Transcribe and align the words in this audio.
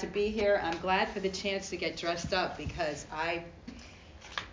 to 0.00 0.06
be 0.06 0.28
here. 0.28 0.60
I'm 0.62 0.78
glad 0.78 1.08
for 1.08 1.20
the 1.20 1.28
chance 1.28 1.70
to 1.70 1.76
get 1.76 1.96
dressed 1.96 2.32
up 2.32 2.56
because 2.56 3.06
I, 3.12 3.42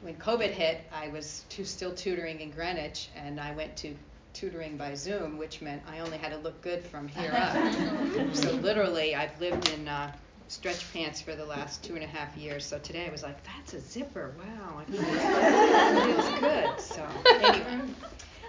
when 0.02 0.16
COVID 0.16 0.50
hit, 0.50 0.82
I 0.92 1.10
was 1.10 1.46
still 1.64 1.94
tutoring 1.94 2.42
in 2.42 2.52
Greenwich 2.52 3.10
and 3.16 3.40
I 3.40 3.54
went 3.54 3.76
to 3.78 3.96
tutoring 4.34 4.78
by 4.78 4.96
Zoom, 4.96 5.38
which 5.38 5.62
meant 5.62 5.82
I 5.88 6.00
only 6.00 6.18
had 6.18 6.32
to 6.32 6.38
look 6.38 6.62
good 6.62 6.84
from 6.84 7.08
here 7.08 7.32
up. 7.34 7.54
so 8.36 8.52
literally, 8.52 9.16
I've 9.16 9.40
lived 9.40 9.70
in 9.70 9.88
uh, 9.88 10.12
stretch 10.48 10.92
pants 10.94 11.22
for 11.22 11.36
the 11.36 11.46
last 11.46 11.84
two 11.84 11.96
and 11.96 12.04
a 12.04 12.08
half 12.08 12.36
years. 12.36 12.66
So 12.66 12.80
today 12.80 13.08
I 13.08 13.12
was 13.12 13.24
like, 13.24 13.38
that's 13.44 13.74
a 13.74 13.80
zipper. 13.80 14.34
Wow, 14.38 14.80
it 14.80 14.92
feels 14.92 16.40
good. 16.40 16.80
So 16.80 17.08
anyway. 17.42 17.94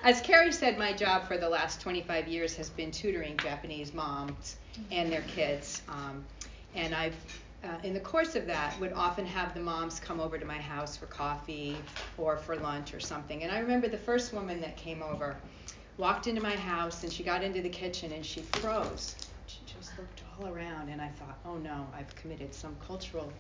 As 0.02 0.20
Carrie 0.20 0.52
said, 0.52 0.78
my 0.78 0.92
job 0.92 1.26
for 1.26 1.36
the 1.36 1.48
last 1.48 1.80
25 1.80 2.28
years 2.28 2.54
has 2.56 2.70
been 2.70 2.90
tutoring 2.92 3.36
Japanese 3.38 3.92
moms 3.92 4.56
and 4.92 5.10
their 5.10 5.22
kids. 5.22 5.82
Um, 5.88 6.24
and 6.76 6.94
I've, 6.94 7.16
uh, 7.64 7.78
in 7.82 7.94
the 7.94 8.00
course 8.00 8.36
of 8.36 8.46
that, 8.46 8.78
would 8.80 8.92
often 8.92 9.26
have 9.26 9.54
the 9.54 9.60
moms 9.60 9.98
come 9.98 10.20
over 10.20 10.38
to 10.38 10.44
my 10.44 10.58
house 10.58 10.96
for 10.96 11.06
coffee 11.06 11.76
or 12.18 12.36
for 12.36 12.56
lunch 12.56 12.94
or 12.94 13.00
something. 13.00 13.42
And 13.42 13.50
I 13.50 13.58
remember 13.58 13.88
the 13.88 13.98
first 13.98 14.32
woman 14.32 14.60
that 14.60 14.76
came 14.76 15.02
over 15.02 15.36
walked 15.98 16.26
into 16.26 16.42
my 16.42 16.54
house 16.54 17.02
and 17.02 17.12
she 17.12 17.22
got 17.22 17.42
into 17.42 17.62
the 17.62 17.68
kitchen 17.68 18.12
and 18.12 18.24
she 18.24 18.42
froze. 18.42 19.16
She 19.46 19.60
just 19.64 19.96
looked 19.98 20.22
all 20.38 20.46
around 20.48 20.90
and 20.90 21.00
I 21.00 21.08
thought, 21.08 21.38
oh 21.46 21.56
no, 21.56 21.86
I've 21.96 22.14
committed 22.16 22.54
some 22.54 22.76
cultural 22.86 23.32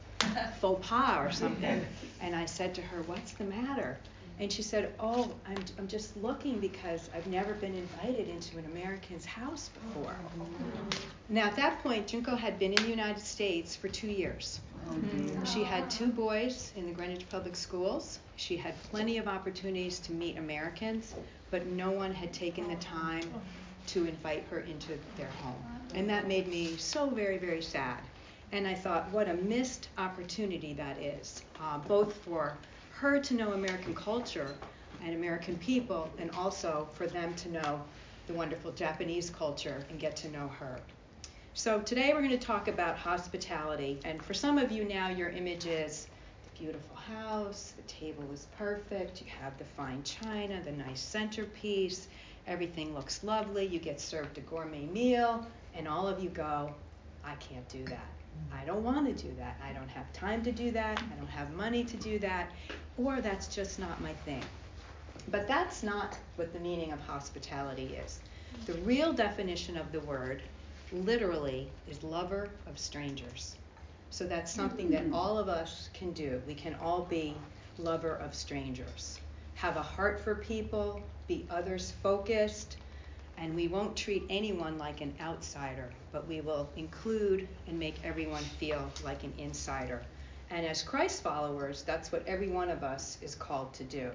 faux 0.60 0.86
pas 0.86 1.18
or 1.18 1.30
something. 1.30 1.84
And 2.22 2.34
I 2.34 2.46
said 2.46 2.74
to 2.76 2.82
her, 2.82 3.02
what's 3.02 3.32
the 3.32 3.44
matter? 3.44 3.98
And 4.38 4.52
she 4.52 4.62
said, 4.62 4.92
Oh, 5.00 5.30
I'm, 5.46 5.64
I'm 5.78 5.88
just 5.88 6.16
looking 6.16 6.60
because 6.60 7.08
I've 7.14 7.26
never 7.26 7.54
been 7.54 7.74
invited 7.74 8.28
into 8.28 8.58
an 8.58 8.66
American's 8.66 9.24
house 9.24 9.70
before. 9.70 10.14
Now, 11.28 11.46
at 11.46 11.56
that 11.56 11.82
point, 11.82 12.06
Junko 12.06 12.36
had 12.36 12.58
been 12.58 12.72
in 12.72 12.82
the 12.82 12.88
United 12.88 13.22
States 13.22 13.74
for 13.74 13.88
two 13.88 14.08
years. 14.08 14.60
She 15.44 15.64
had 15.64 15.88
two 15.90 16.08
boys 16.08 16.72
in 16.76 16.86
the 16.86 16.92
Greenwich 16.92 17.28
Public 17.30 17.56
Schools. 17.56 18.18
She 18.36 18.56
had 18.56 18.80
plenty 18.84 19.18
of 19.18 19.26
opportunities 19.26 19.98
to 20.00 20.12
meet 20.12 20.36
Americans, 20.38 21.14
but 21.50 21.66
no 21.66 21.90
one 21.90 22.12
had 22.14 22.32
taken 22.32 22.68
the 22.68 22.76
time 22.76 23.32
to 23.86 24.06
invite 24.06 24.44
her 24.50 24.60
into 24.60 24.98
their 25.16 25.30
home. 25.30 25.64
And 25.94 26.08
that 26.10 26.28
made 26.28 26.46
me 26.48 26.76
so 26.76 27.08
very, 27.10 27.38
very 27.38 27.62
sad. 27.62 28.00
And 28.52 28.66
I 28.66 28.74
thought, 28.74 29.10
what 29.10 29.28
a 29.28 29.34
missed 29.34 29.88
opportunity 29.98 30.74
that 30.74 30.98
is, 30.98 31.42
uh, 31.60 31.78
both 31.78 32.14
for 32.14 32.56
her 32.96 33.20
to 33.20 33.34
know 33.34 33.52
American 33.52 33.94
culture 33.94 34.48
and 35.04 35.14
American 35.14 35.56
people, 35.58 36.10
and 36.18 36.30
also 36.30 36.88
for 36.94 37.06
them 37.06 37.34
to 37.34 37.50
know 37.50 37.82
the 38.26 38.32
wonderful 38.32 38.72
Japanese 38.72 39.28
culture 39.28 39.84
and 39.90 40.00
get 40.00 40.16
to 40.16 40.30
know 40.30 40.48
her. 40.48 40.80
So 41.52 41.80
today 41.80 42.12
we're 42.14 42.22
going 42.22 42.30
to 42.30 42.38
talk 42.38 42.68
about 42.68 42.96
hospitality. 42.96 43.98
And 44.04 44.22
for 44.22 44.32
some 44.32 44.56
of 44.56 44.72
you 44.72 44.84
now, 44.84 45.08
your 45.08 45.28
image 45.28 45.66
is 45.66 46.06
the 46.42 46.58
beautiful 46.58 46.96
house, 46.96 47.74
the 47.76 47.82
table 47.82 48.24
is 48.32 48.46
perfect, 48.56 49.20
you 49.20 49.26
have 49.42 49.56
the 49.58 49.64
fine 49.64 50.02
china, 50.02 50.58
the 50.64 50.72
nice 50.72 51.00
centerpiece, 51.00 52.08
everything 52.46 52.94
looks 52.94 53.22
lovely, 53.22 53.66
you 53.66 53.78
get 53.78 54.00
served 54.00 54.38
a 54.38 54.40
gourmet 54.40 54.86
meal, 54.86 55.46
and 55.74 55.86
all 55.86 56.08
of 56.08 56.22
you 56.22 56.30
go, 56.30 56.74
I 57.26 57.34
can't 57.36 57.68
do 57.68 57.84
that. 57.86 58.08
I 58.52 58.64
don't 58.64 58.84
want 58.84 59.06
to 59.06 59.26
do 59.28 59.34
that. 59.36 59.58
I 59.66 59.72
don't 59.72 59.88
have 59.88 60.12
time 60.12 60.42
to 60.44 60.52
do 60.52 60.70
that. 60.70 60.98
I 60.98 61.16
don't 61.18 61.28
have 61.28 61.52
money 61.54 61.84
to 61.84 61.96
do 61.96 62.18
that. 62.20 62.50
Or 62.96 63.20
that's 63.20 63.48
just 63.48 63.78
not 63.78 64.00
my 64.00 64.12
thing. 64.24 64.44
But 65.28 65.48
that's 65.48 65.82
not 65.82 66.16
what 66.36 66.52
the 66.52 66.60
meaning 66.60 66.92
of 66.92 67.00
hospitality 67.00 67.98
is. 68.04 68.20
The 68.66 68.74
real 68.74 69.12
definition 69.12 69.76
of 69.76 69.90
the 69.90 70.00
word, 70.00 70.42
literally, 70.92 71.68
is 71.90 72.02
lover 72.04 72.48
of 72.66 72.78
strangers. 72.78 73.56
So 74.10 74.24
that's 74.24 74.52
something 74.52 74.90
that 74.90 75.08
mm. 75.08 75.14
all 75.14 75.38
of 75.38 75.48
us 75.48 75.90
can 75.92 76.12
do. 76.12 76.40
We 76.46 76.54
can 76.54 76.76
all 76.80 77.02
be 77.02 77.34
lover 77.78 78.16
of 78.16 78.34
strangers. 78.34 79.18
Have 79.54 79.76
a 79.76 79.82
heart 79.82 80.20
for 80.20 80.36
people, 80.36 81.02
be 81.26 81.46
others 81.50 81.92
focused, 82.02 82.76
and 83.38 83.54
we 83.54 83.68
won't 83.68 83.96
treat 83.96 84.24
anyone 84.30 84.78
like 84.78 85.00
an 85.00 85.14
outsider, 85.20 85.90
but 86.12 86.26
we 86.26 86.40
will 86.40 86.68
include 86.76 87.48
and 87.66 87.78
make 87.78 87.96
everyone 88.04 88.42
feel 88.42 88.90
like 89.04 89.24
an 89.24 89.32
insider. 89.38 90.02
And 90.50 90.64
as 90.64 90.82
Christ 90.82 91.22
followers, 91.22 91.82
that's 91.82 92.12
what 92.12 92.26
every 92.26 92.48
one 92.48 92.70
of 92.70 92.82
us 92.82 93.18
is 93.20 93.34
called 93.34 93.72
to 93.74 93.84
do. 93.84 94.10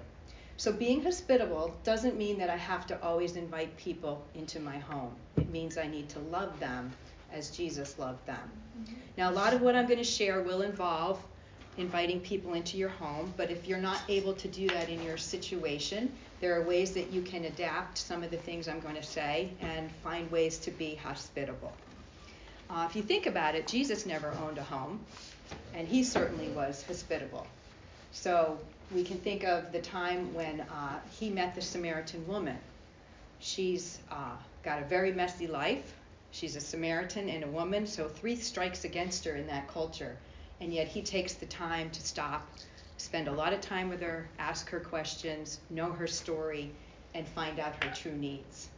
So 0.58 0.72
being 0.72 1.04
hospitable 1.04 1.76
doesn't 1.84 2.18
mean 2.18 2.38
that 2.38 2.50
I 2.50 2.56
have 2.56 2.86
to 2.88 3.02
always 3.02 3.36
invite 3.36 3.76
people 3.78 4.24
into 4.36 4.60
my 4.60 4.78
home. 4.78 5.14
It 5.38 5.50
means 5.50 5.78
I 5.78 5.88
need 5.88 6.08
to 6.10 6.20
love 6.20 6.60
them 6.60 6.92
as 7.34 7.50
Jesus 7.50 7.98
loved 7.98 8.26
them. 8.26 8.52
Mm-hmm. 8.80 8.94
Now, 9.18 9.32
a 9.32 9.34
lot 9.34 9.54
of 9.54 9.62
what 9.62 9.76
I'm 9.76 9.88
going 9.88 9.98
to 9.98 10.04
share 10.04 10.42
will 10.42 10.62
involve 10.62 11.20
inviting 11.78 12.20
people 12.20 12.54
into 12.54 12.78
your 12.78 12.90
home, 12.90 13.34
but 13.38 13.50
if 13.50 13.68
you're 13.68 13.78
not 13.78 14.02
able 14.10 14.34
to 14.34 14.48
do 14.48 14.68
that 14.68 14.90
in 14.90 15.02
your 15.04 15.18
situation, 15.18 16.12
there 16.40 16.60
are 16.60 16.64
ways 16.64 16.92
that 16.94 17.12
you 17.12 17.22
can 17.22 17.46
adapt 17.46 17.98
some 17.98 18.24
of 18.24 18.32
the 18.32 18.38
things 18.38 18.68
I'm 18.68 18.80
going 18.80 18.96
to 18.96 19.04
say 19.04 19.52
and 19.62 19.92
find 20.04 20.30
ways 20.32 20.58
to 20.60 20.72
be 20.72 20.96
hospitable. 20.96 21.74
Uh, 22.70 22.88
if 22.90 22.96
you 22.96 23.02
think 23.02 23.26
about 23.26 23.56
it, 23.56 23.68
Jesus 23.68 24.06
never 24.06 24.34
owned 24.42 24.58
a 24.58 24.64
home, 24.64 25.00
and 25.74 25.88
he 25.88 26.04
certainly 26.04 26.50
was 26.50 26.84
hospitable. 26.84 27.46
So 28.12 28.60
we 28.94 29.04
can 29.04 29.18
think 29.18 29.44
of 29.44 29.72
the 29.72 29.82
time 29.82 30.34
when 30.34 30.62
uh, 30.62 31.00
he 31.20 31.30
met 31.30 31.56
the 31.56 31.62
Samaritan 31.62 32.28
woman. 32.28 32.58
She's 33.40 34.00
uh, 34.12 34.36
got 34.64 34.82
a 34.82 34.86
very 34.86 35.12
messy 35.14 35.48
life. 35.48 35.96
She's 36.32 36.56
a 36.56 36.62
Samaritan 36.62 37.30
and 37.30 37.44
a 37.44 37.48
woman, 37.48 37.88
so 37.88 38.08
three 38.08 38.36
strikes 38.36 38.86
against 38.86 39.26
her 39.26 39.36
in 39.36 39.48
that 39.48 39.68
culture. 39.68 40.18
And 40.62 40.74
yet 40.74 40.88
he 40.88 41.02
takes 41.02 41.34
the 41.34 41.48
time 41.48 41.90
to 41.90 42.02
stop 42.02 42.48
spend 43.02 43.28
a 43.28 43.32
lot 43.32 43.52
of 43.52 43.60
time 43.62 43.90
with 43.90 44.00
her, 44.02 44.30
ask 44.38 44.70
her 44.70 44.80
questions, 44.80 45.60
know 45.72 45.92
her 45.92 46.06
story, 46.06 46.72
and 47.16 47.28
find 47.28 47.60
out 47.60 47.84
her 47.84 47.92
true 47.94 48.16
needs. 48.16 48.70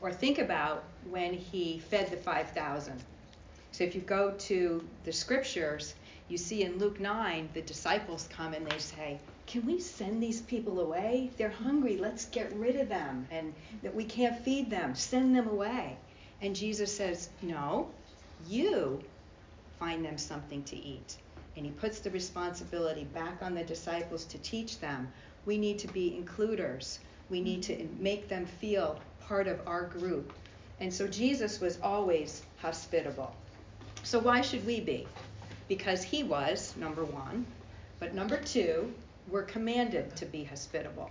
Or 0.00 0.12
think 0.12 0.38
about 0.38 0.84
when 1.10 1.34
he 1.34 1.80
fed 1.80 2.10
the 2.10 2.16
5,000. 2.16 3.02
So 3.72 3.82
if 3.82 3.94
you 3.94 4.00
go 4.00 4.30
to 4.30 4.88
the 5.02 5.12
scriptures, 5.12 5.94
you 6.28 6.38
see 6.38 6.62
in 6.62 6.78
Luke 6.78 7.00
9, 7.00 7.48
the 7.52 7.62
disciples 7.62 8.28
come 8.30 8.54
and 8.54 8.64
they 8.66 8.78
say, 8.78 9.18
Can 9.46 9.66
we 9.66 9.80
send 9.80 10.22
these 10.22 10.40
people 10.42 10.80
away? 10.80 11.30
They're 11.36 11.50
hungry. 11.50 11.96
Let's 11.96 12.26
get 12.26 12.52
rid 12.54 12.76
of 12.76 12.88
them. 12.88 13.26
And 13.30 13.52
that 13.82 13.94
we 13.94 14.04
can't 14.04 14.38
feed 14.44 14.70
them. 14.70 14.94
Send 14.94 15.34
them 15.34 15.48
away. 15.48 15.96
And 16.40 16.54
Jesus 16.54 16.96
says, 16.96 17.28
No, 17.42 17.90
you 18.46 19.02
find 19.84 20.04
them 20.04 20.16
something 20.16 20.62
to 20.64 20.76
eat 20.76 21.18
and 21.56 21.66
he 21.66 21.72
puts 21.72 22.00
the 22.00 22.10
responsibility 22.10 23.04
back 23.04 23.42
on 23.42 23.54
the 23.54 23.64
disciples 23.64 24.24
to 24.24 24.38
teach 24.38 24.80
them. 24.80 25.12
We 25.44 25.58
need 25.58 25.78
to 25.80 25.88
be 25.88 26.16
includers. 26.16 27.00
We 27.30 27.40
need 27.40 27.62
to 27.64 27.74
mm-hmm. 27.74 28.02
make 28.02 28.28
them 28.28 28.46
feel 28.46 28.98
part 29.20 29.46
of 29.46 29.60
our 29.66 29.84
group. 29.84 30.32
And 30.80 30.92
so 30.92 31.06
Jesus 31.06 31.60
was 31.60 31.78
always 31.82 32.42
hospitable. 32.56 33.34
So 34.02 34.18
why 34.18 34.40
should 34.40 34.66
we 34.66 34.80
be? 34.80 35.06
Because 35.68 36.02
he 36.02 36.24
was, 36.24 36.74
number 36.76 37.04
one. 37.04 37.46
But 38.00 38.14
number 38.14 38.38
two, 38.38 38.92
we're 39.28 39.42
commanded 39.42 40.16
to 40.16 40.26
be 40.26 40.44
hospitable. 40.44 41.10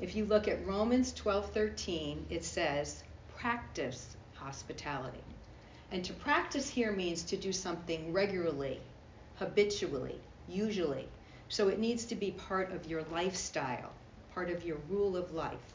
If 0.00 0.16
you 0.16 0.24
look 0.24 0.48
at 0.48 0.64
Romans 0.66 1.12
12:13, 1.12 2.24
it 2.30 2.44
says, 2.44 3.04
"Practice 3.36 4.16
hospitality." 4.34 5.24
And 5.94 6.04
to 6.06 6.12
practice 6.12 6.68
here 6.68 6.90
means 6.90 7.22
to 7.22 7.36
do 7.36 7.52
something 7.52 8.12
regularly, 8.12 8.80
habitually, 9.36 10.18
usually. 10.48 11.06
So 11.48 11.68
it 11.68 11.78
needs 11.78 12.04
to 12.06 12.16
be 12.16 12.32
part 12.32 12.72
of 12.72 12.84
your 12.86 13.04
lifestyle, 13.12 13.92
part 14.34 14.50
of 14.50 14.64
your 14.64 14.78
rule 14.88 15.16
of 15.16 15.32
life. 15.32 15.72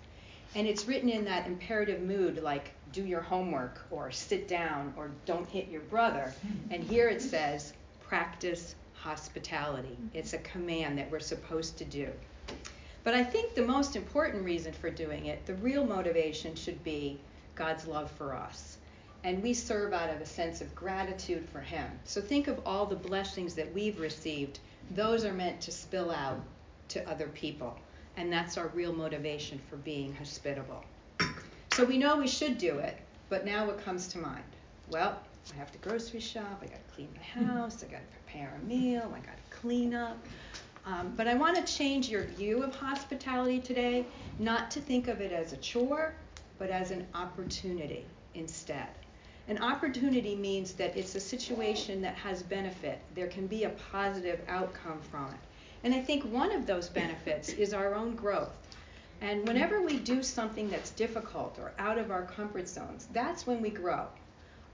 And 0.55 0.67
it's 0.67 0.89
written 0.89 1.07
in 1.07 1.23
that 1.23 1.47
imperative 1.47 2.01
mood 2.01 2.43
like 2.43 2.71
do 2.91 3.05
your 3.05 3.21
homework 3.21 3.79
or 3.91 4.11
sit 4.11 4.49
down 4.49 4.93
or 4.97 5.09
don't 5.25 5.47
hit 5.47 5.69
your 5.69 5.83
brother. 5.83 6.33
And 6.69 6.83
here 6.83 7.07
it 7.07 7.21
says 7.21 7.71
practice 8.01 8.75
hospitality. 8.95 9.97
It's 10.13 10.33
a 10.33 10.39
command 10.39 10.97
that 10.97 11.09
we're 11.09 11.21
supposed 11.21 11.77
to 11.77 11.85
do. 11.85 12.11
But 13.05 13.13
I 13.13 13.23
think 13.23 13.55
the 13.55 13.65
most 13.65 13.95
important 13.95 14.43
reason 14.43 14.73
for 14.73 14.89
doing 14.89 15.27
it, 15.27 15.45
the 15.45 15.55
real 15.55 15.85
motivation 15.85 16.55
should 16.55 16.83
be 16.83 17.21
God's 17.55 17.87
love 17.87 18.11
for 18.11 18.35
us 18.35 18.78
and 19.23 19.43
we 19.43 19.53
serve 19.53 19.93
out 19.93 20.09
of 20.09 20.21
a 20.21 20.25
sense 20.25 20.61
of 20.61 20.73
gratitude 20.75 21.47
for 21.51 21.59
Him. 21.59 21.87
So 22.05 22.21
think 22.21 22.47
of 22.47 22.59
all 22.65 22.85
the 22.85 22.95
blessings 22.95 23.53
that 23.55 23.73
we've 23.73 23.99
received. 23.99 24.59
Those 24.91 25.25
are 25.25 25.33
meant 25.33 25.61
to 25.61 25.71
spill 25.71 26.11
out 26.11 26.41
to 26.89 27.07
other 27.09 27.27
people. 27.27 27.77
And 28.17 28.31
that's 28.31 28.57
our 28.57 28.67
real 28.69 28.93
motivation 28.93 29.59
for 29.69 29.77
being 29.77 30.13
hospitable. 30.13 30.83
So 31.73 31.85
we 31.85 31.97
know 31.97 32.17
we 32.17 32.27
should 32.27 32.57
do 32.57 32.79
it, 32.79 32.97
but 33.29 33.45
now 33.45 33.65
what 33.65 33.83
comes 33.83 34.07
to 34.09 34.17
mind? 34.17 34.43
Well, 34.89 35.17
I 35.53 35.57
have 35.57 35.71
to 35.71 35.77
grocery 35.77 36.19
shop, 36.19 36.59
I 36.61 36.65
got 36.65 36.87
to 36.87 36.95
clean 36.95 37.09
the 37.13 37.45
house, 37.45 37.83
I 37.83 37.87
got 37.91 38.01
to 38.01 38.17
prepare 38.23 38.53
a 38.61 38.65
meal, 38.65 39.13
I 39.15 39.19
got 39.19 39.37
to 39.37 39.57
clean 39.57 39.93
up. 39.93 40.17
Um, 40.85 41.13
but 41.15 41.27
I 41.27 41.35
want 41.35 41.55
to 41.55 41.73
change 41.73 42.09
your 42.09 42.23
view 42.23 42.63
of 42.63 42.75
hospitality 42.75 43.59
today, 43.59 44.05
not 44.39 44.71
to 44.71 44.81
think 44.81 45.07
of 45.07 45.21
it 45.21 45.31
as 45.31 45.53
a 45.53 45.57
chore, 45.57 46.13
but 46.57 46.69
as 46.69 46.91
an 46.91 47.05
opportunity 47.13 48.05
instead. 48.33 48.87
An 49.49 49.57
opportunity 49.63 50.35
means 50.35 50.73
that 50.73 50.95
it's 50.95 51.15
a 51.15 51.19
situation 51.19 52.03
that 52.03 52.13
has 52.13 52.43
benefit. 52.43 52.99
There 53.15 53.25
can 53.25 53.47
be 53.47 53.63
a 53.63 53.71
positive 53.91 54.39
outcome 54.47 55.01
from 55.09 55.25
it. 55.25 55.39
And 55.83 55.91
I 55.91 56.01
think 56.01 56.23
one 56.25 56.51
of 56.51 56.67
those 56.67 56.87
benefits 56.87 57.49
is 57.49 57.73
our 57.73 57.95
own 57.95 58.15
growth. 58.15 58.55
And 59.21 59.47
whenever 59.47 59.81
we 59.81 59.97
do 59.97 60.21
something 60.21 60.69
that's 60.69 60.91
difficult 60.91 61.57
or 61.59 61.71
out 61.79 61.97
of 61.97 62.11
our 62.11 62.25
comfort 62.25 62.69
zones, 62.69 63.07
that's 63.11 63.47
when 63.47 63.59
we 63.59 63.71
grow. 63.71 64.05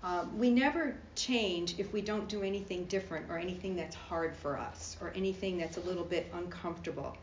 Um, 0.04 0.38
we 0.38 0.50
never 0.50 0.98
change 1.16 1.76
if 1.80 1.94
we 1.94 2.02
don't 2.02 2.28
do 2.28 2.44
anything 2.44 2.84
different 2.86 3.32
or 3.32 3.38
anything 3.38 3.78
that's 3.78 3.96
hard 3.96 4.36
for 4.36 4.58
us 4.58 4.98
or 5.00 5.14
anything 5.16 5.58
that's 5.58 5.78
a 5.78 5.82
little 5.82 6.04
bit 6.04 6.30
uncomfortable. 6.34 7.16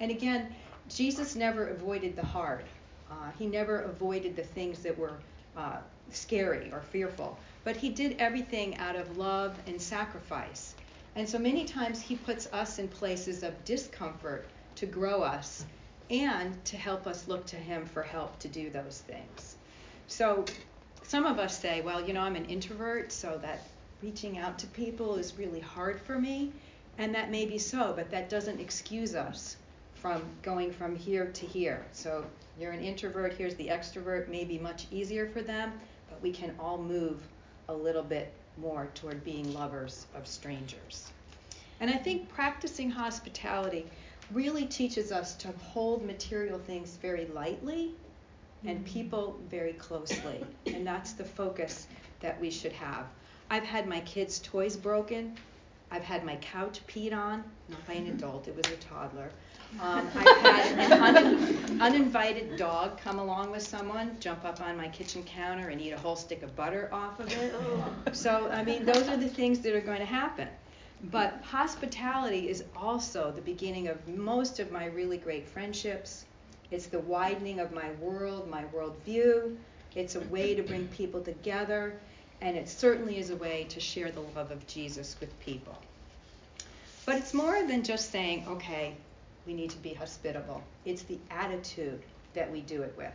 And 0.00 0.10
again, 0.10 0.52
Jesus 0.88 1.36
never 1.36 1.68
avoided 1.68 2.16
the 2.16 2.26
hard. 2.26 2.64
Uh, 3.08 3.30
he 3.38 3.46
never 3.46 3.82
avoided 3.82 4.34
the 4.34 4.42
things 4.42 4.80
that 4.80 4.98
were 4.98 5.18
uh, 5.56 5.78
scary 6.10 6.70
or 6.72 6.80
fearful, 6.80 7.38
but 7.64 7.76
he 7.76 7.88
did 7.88 8.16
everything 8.18 8.76
out 8.78 8.96
of 8.96 9.16
love 9.16 9.58
and 9.66 9.80
sacrifice. 9.80 10.74
And 11.14 11.28
so 11.28 11.38
many 11.38 11.64
times 11.64 12.00
he 12.00 12.16
puts 12.16 12.46
us 12.52 12.78
in 12.78 12.88
places 12.88 13.42
of 13.42 13.64
discomfort 13.64 14.46
to 14.76 14.86
grow 14.86 15.22
us 15.22 15.64
and 16.10 16.62
to 16.66 16.76
help 16.76 17.06
us 17.06 17.26
look 17.26 17.46
to 17.46 17.56
him 17.56 17.84
for 17.86 18.02
help 18.02 18.38
to 18.40 18.48
do 18.48 18.70
those 18.70 19.02
things. 19.06 19.56
So 20.06 20.44
some 21.02 21.24
of 21.24 21.38
us 21.38 21.58
say, 21.58 21.80
well, 21.80 22.06
you 22.06 22.12
know, 22.12 22.20
I'm 22.20 22.36
an 22.36 22.44
introvert, 22.46 23.10
so 23.10 23.38
that 23.42 23.62
reaching 24.02 24.38
out 24.38 24.58
to 24.60 24.66
people 24.68 25.16
is 25.16 25.38
really 25.38 25.60
hard 25.60 26.00
for 26.00 26.18
me. 26.18 26.52
And 26.98 27.14
that 27.14 27.30
may 27.30 27.46
be 27.46 27.58
so, 27.58 27.92
but 27.94 28.10
that 28.10 28.28
doesn't 28.28 28.60
excuse 28.60 29.14
us 29.14 29.56
from 30.06 30.22
going 30.40 30.70
from 30.70 30.94
here 30.94 31.26
to 31.32 31.44
here. 31.44 31.84
So 31.90 32.24
you're 32.60 32.70
an 32.70 32.80
introvert, 32.80 33.32
here's 33.32 33.56
the 33.56 33.66
extrovert, 33.66 34.28
may 34.28 34.44
be 34.44 34.56
much 34.56 34.86
easier 34.92 35.26
for 35.26 35.42
them, 35.42 35.72
but 36.08 36.22
we 36.22 36.30
can 36.30 36.54
all 36.60 36.78
move 36.78 37.20
a 37.68 37.74
little 37.74 38.04
bit 38.04 38.32
more 38.56 38.88
toward 38.94 39.24
being 39.24 39.52
lovers 39.52 40.06
of 40.14 40.28
strangers. 40.28 41.10
And 41.80 41.90
I 41.90 41.96
think 41.96 42.28
practicing 42.28 42.88
hospitality 42.88 43.84
really 44.30 44.64
teaches 44.66 45.10
us 45.10 45.34
to 45.38 45.48
hold 45.60 46.06
material 46.06 46.60
things 46.60 46.96
very 47.02 47.26
lightly 47.34 47.92
and 48.64 48.78
mm-hmm. 48.78 48.92
people 48.92 49.40
very 49.50 49.72
closely. 49.72 50.46
And 50.66 50.86
that's 50.86 51.14
the 51.14 51.24
focus 51.24 51.88
that 52.20 52.40
we 52.40 52.50
should 52.52 52.72
have. 52.72 53.06
I've 53.50 53.64
had 53.64 53.88
my 53.88 53.98
kids' 54.02 54.38
toys 54.38 54.76
broken. 54.76 55.36
I've 55.90 56.04
had 56.04 56.24
my 56.24 56.36
couch 56.36 56.80
peed 56.86 57.12
on, 57.12 57.42
not 57.68 57.84
by 57.88 57.94
an 57.94 58.06
adult, 58.14 58.46
it 58.46 58.56
was 58.56 58.66
a 58.66 58.76
toddler. 58.76 59.30
Um, 59.80 60.08
I've 60.14 60.36
had 60.38 60.78
an 60.78 61.16
un- 61.16 61.80
uninvited 61.82 62.56
dog 62.56 62.98
come 63.00 63.18
along 63.18 63.50
with 63.50 63.62
someone, 63.62 64.16
jump 64.20 64.44
up 64.44 64.60
on 64.60 64.76
my 64.76 64.88
kitchen 64.88 65.22
counter 65.24 65.68
and 65.68 65.80
eat 65.80 65.92
a 65.92 65.98
whole 65.98 66.16
stick 66.16 66.42
of 66.42 66.56
butter 66.56 66.88
off 66.92 67.20
of 67.20 67.30
it. 67.30 67.54
So, 68.14 68.48
I 68.50 68.64
mean, 68.64 68.84
those 68.86 69.08
are 69.08 69.16
the 69.16 69.28
things 69.28 69.60
that 69.60 69.74
are 69.74 69.80
going 69.80 69.98
to 69.98 70.06
happen. 70.06 70.48
But 71.10 71.42
hospitality 71.42 72.48
is 72.48 72.64
also 72.74 73.30
the 73.30 73.42
beginning 73.42 73.88
of 73.88 74.08
most 74.08 74.60
of 74.60 74.72
my 74.72 74.86
really 74.86 75.18
great 75.18 75.46
friendships. 75.46 76.24
It's 76.70 76.86
the 76.86 77.00
widening 77.00 77.60
of 77.60 77.72
my 77.72 77.90
world, 78.00 78.48
my 78.48 78.64
worldview. 78.64 79.56
It's 79.94 80.14
a 80.14 80.20
way 80.20 80.54
to 80.54 80.62
bring 80.62 80.88
people 80.88 81.20
together, 81.20 81.94
and 82.40 82.56
it 82.56 82.68
certainly 82.68 83.18
is 83.18 83.30
a 83.30 83.36
way 83.36 83.66
to 83.68 83.80
share 83.80 84.10
the 84.10 84.20
love 84.20 84.50
of 84.50 84.66
Jesus 84.66 85.16
with 85.20 85.38
people. 85.40 85.76
But 87.04 87.16
it's 87.16 87.32
more 87.32 87.62
than 87.66 87.82
just 87.84 88.10
saying, 88.10 88.44
okay, 88.48 88.94
we 89.46 89.54
need 89.54 89.70
to 89.70 89.78
be 89.78 89.94
hospitable. 89.94 90.62
It's 90.84 91.02
the 91.02 91.18
attitude 91.30 92.02
that 92.34 92.50
we 92.50 92.60
do 92.60 92.82
it 92.82 92.94
with. 92.96 93.12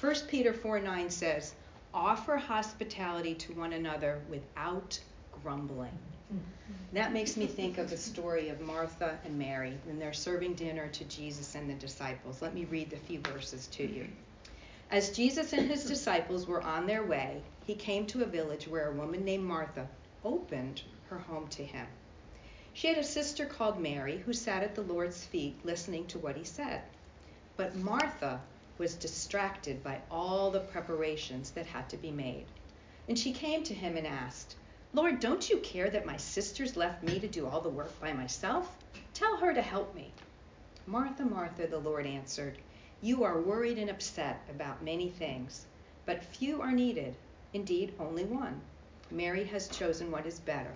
1 0.00 0.14
Peter 0.28 0.52
4 0.52 0.80
9 0.80 1.10
says, 1.10 1.54
Offer 1.92 2.36
hospitality 2.36 3.34
to 3.34 3.52
one 3.54 3.72
another 3.72 4.20
without 4.28 4.98
grumbling. 5.42 5.98
That 6.92 7.12
makes 7.12 7.36
me 7.36 7.46
think 7.46 7.78
of 7.78 7.90
the 7.90 7.96
story 7.96 8.48
of 8.48 8.60
Martha 8.60 9.18
and 9.24 9.38
Mary 9.38 9.78
when 9.84 9.98
they're 9.98 10.12
serving 10.12 10.54
dinner 10.54 10.88
to 10.88 11.04
Jesus 11.04 11.54
and 11.54 11.68
the 11.68 11.74
disciples. 11.74 12.42
Let 12.42 12.54
me 12.54 12.64
read 12.64 12.90
the 12.90 12.96
few 12.96 13.20
verses 13.20 13.66
to 13.68 13.84
you. 13.84 14.08
As 14.90 15.10
Jesus 15.10 15.52
and 15.52 15.68
his 15.68 15.84
disciples 15.84 16.46
were 16.46 16.62
on 16.62 16.86
their 16.86 17.04
way, 17.04 17.42
he 17.66 17.74
came 17.74 18.06
to 18.06 18.22
a 18.22 18.26
village 18.26 18.68
where 18.68 18.90
a 18.90 18.94
woman 18.94 19.24
named 19.24 19.44
Martha 19.44 19.88
opened 20.24 20.82
her 21.08 21.18
home 21.18 21.48
to 21.48 21.64
him. 21.64 21.86
She 22.76 22.88
had 22.88 22.98
a 22.98 23.04
sister 23.04 23.46
called 23.46 23.78
Mary 23.78 24.18
who 24.18 24.32
sat 24.32 24.64
at 24.64 24.74
the 24.74 24.82
Lord's 24.82 25.24
feet 25.24 25.64
listening 25.64 26.08
to 26.08 26.18
what 26.18 26.36
he 26.36 26.42
said. 26.42 26.82
But 27.56 27.76
Martha 27.76 28.42
was 28.78 28.96
distracted 28.96 29.80
by 29.84 30.02
all 30.10 30.50
the 30.50 30.58
preparations 30.58 31.52
that 31.52 31.66
had 31.66 31.88
to 31.90 31.96
be 31.96 32.10
made. 32.10 32.46
And 33.06 33.16
she 33.16 33.32
came 33.32 33.62
to 33.62 33.74
him 33.74 33.96
and 33.96 34.08
asked, 34.08 34.56
Lord, 34.92 35.20
don't 35.20 35.48
you 35.48 35.58
care 35.58 35.88
that 35.88 36.04
my 36.04 36.16
sisters 36.16 36.76
left 36.76 37.04
me 37.04 37.20
to 37.20 37.28
do 37.28 37.46
all 37.46 37.60
the 37.60 37.68
work 37.68 38.00
by 38.00 38.12
myself? 38.12 38.76
Tell 39.12 39.36
her 39.36 39.54
to 39.54 39.62
help 39.62 39.94
me. 39.94 40.10
Martha, 40.84 41.24
Martha, 41.24 41.68
the 41.68 41.78
Lord 41.78 42.06
answered, 42.06 42.58
You 43.00 43.22
are 43.22 43.40
worried 43.40 43.78
and 43.78 43.88
upset 43.88 44.40
about 44.50 44.82
many 44.82 45.10
things, 45.10 45.64
but 46.06 46.24
few 46.24 46.60
are 46.60 46.72
needed, 46.72 47.14
indeed, 47.52 47.94
only 48.00 48.24
one. 48.24 48.60
Mary 49.12 49.44
has 49.44 49.68
chosen 49.68 50.10
what 50.10 50.26
is 50.26 50.40
better 50.40 50.72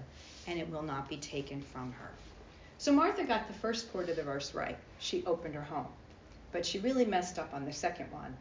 and 0.48 0.58
it 0.58 0.68
will 0.70 0.82
not 0.82 1.08
be 1.08 1.18
taken 1.18 1.60
from 1.60 1.92
her. 1.92 2.10
So 2.78 2.90
Martha 2.90 3.22
got 3.24 3.46
the 3.46 3.54
first 3.54 3.92
part 3.92 4.08
of 4.08 4.16
the 4.16 4.22
verse 4.22 4.54
right. 4.54 4.78
She 4.98 5.24
opened 5.26 5.54
her 5.54 5.62
home. 5.62 5.88
But 6.52 6.64
she 6.64 6.78
really 6.78 7.04
messed 7.04 7.38
up 7.38 7.52
on 7.52 7.66
the 7.66 7.72
second 7.72 8.10
one, 8.10 8.34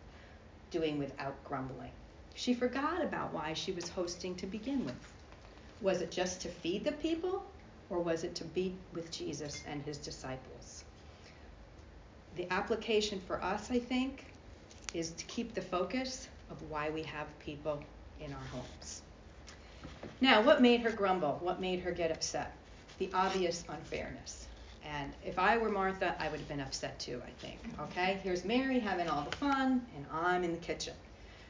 doing 0.71 0.98
without 0.98 1.44
grumbling. 1.44 1.92
She 2.33 2.54
forgot 2.54 3.04
about 3.04 3.33
why 3.33 3.54
she 3.54 3.74
was 3.74 3.89
hosting 3.89 4.36
to 4.36 4.45
begin 4.45 4.86
with. 4.86 5.13
Was 5.81 6.01
it 6.01 6.12
just 6.12 6.42
to 6.42 6.50
feed 6.50 6.86
the 6.86 6.94
people, 6.94 7.44
or 7.89 8.00
was 8.00 8.24
it 8.24 8.36
to 8.36 8.45
be 8.45 8.77
with 8.94 9.12
Jesus 9.12 9.62
and 9.68 9.81
his 9.81 9.98
disciples? 9.98 10.86
The 12.38 12.51
application 12.54 13.19
for 13.27 13.44
us, 13.44 13.69
I 13.69 13.80
think, 13.80 14.25
is 14.94 15.12
to 15.12 15.25
keep 15.25 15.54
the 15.54 15.62
focus 15.62 16.30
of 16.50 16.62
why 16.69 16.89
we 16.89 17.04
have 17.04 17.27
people 17.39 17.83
in 18.19 18.31
our 18.31 18.48
homes. 18.51 19.01
Now, 20.21 20.42
what 20.42 20.62
made 20.62 20.81
her 20.81 20.92
grumble? 20.92 21.38
What 21.42 21.59
made 21.62 21.80
her 21.81 21.92
get 21.92 22.12
upset? 22.12 22.56
The 23.00 23.09
obvious 23.13 23.63
unfairness. 23.69 24.48
And 24.83 25.13
if 25.25 25.38
I 25.38 25.57
were 25.57 25.69
Martha, 25.69 26.15
I 26.19 26.30
would 26.30 26.39
have 26.39 26.48
been 26.48 26.62
upset 26.62 26.98
too, 27.00 27.21
I 27.25 27.30
think. 27.42 27.59
Okay? 27.80 28.19
Here's 28.24 28.45
Mary 28.45 28.80
having 28.80 29.09
all 29.09 29.27
the 29.30 29.36
fun, 29.36 29.86
and 29.95 30.06
I'm 30.12 30.44
in 30.44 30.51
the 30.51 30.57
kitchen. 30.57 30.94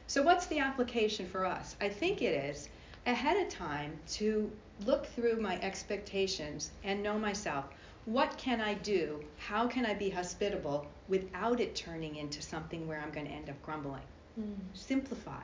So, 0.06 0.22
what's 0.22 0.46
the 0.46 0.58
application 0.58 1.28
for 1.28 1.44
us? 1.44 1.76
I 1.80 1.88
think 1.88 2.22
it 2.22 2.32
is 2.50 2.68
ahead 3.06 3.36
of 3.36 3.48
time 3.48 3.98
to 4.08 4.50
look 4.86 5.06
through 5.06 5.40
my 5.40 5.60
expectations 5.60 6.70
and 6.84 7.02
know 7.02 7.18
myself. 7.18 7.66
What 8.06 8.36
can 8.38 8.60
I 8.60 8.74
do? 8.74 9.22
How 9.36 9.66
can 9.68 9.84
I 9.84 9.94
be 9.94 10.08
hospitable 10.08 10.86
without 11.08 11.60
it 11.60 11.74
turning 11.74 12.16
into 12.16 12.40
something 12.40 12.88
where 12.88 13.00
I'm 13.00 13.10
going 13.10 13.26
to 13.26 13.32
end 13.32 13.50
up 13.50 13.60
grumbling? 13.62 14.02
Mm. 14.40 14.56
Simplify. 14.72 15.42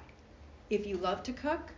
If 0.71 0.87
you 0.87 0.97
love 0.97 1.23
to 1.25 1.33
cook, 1.33 1.73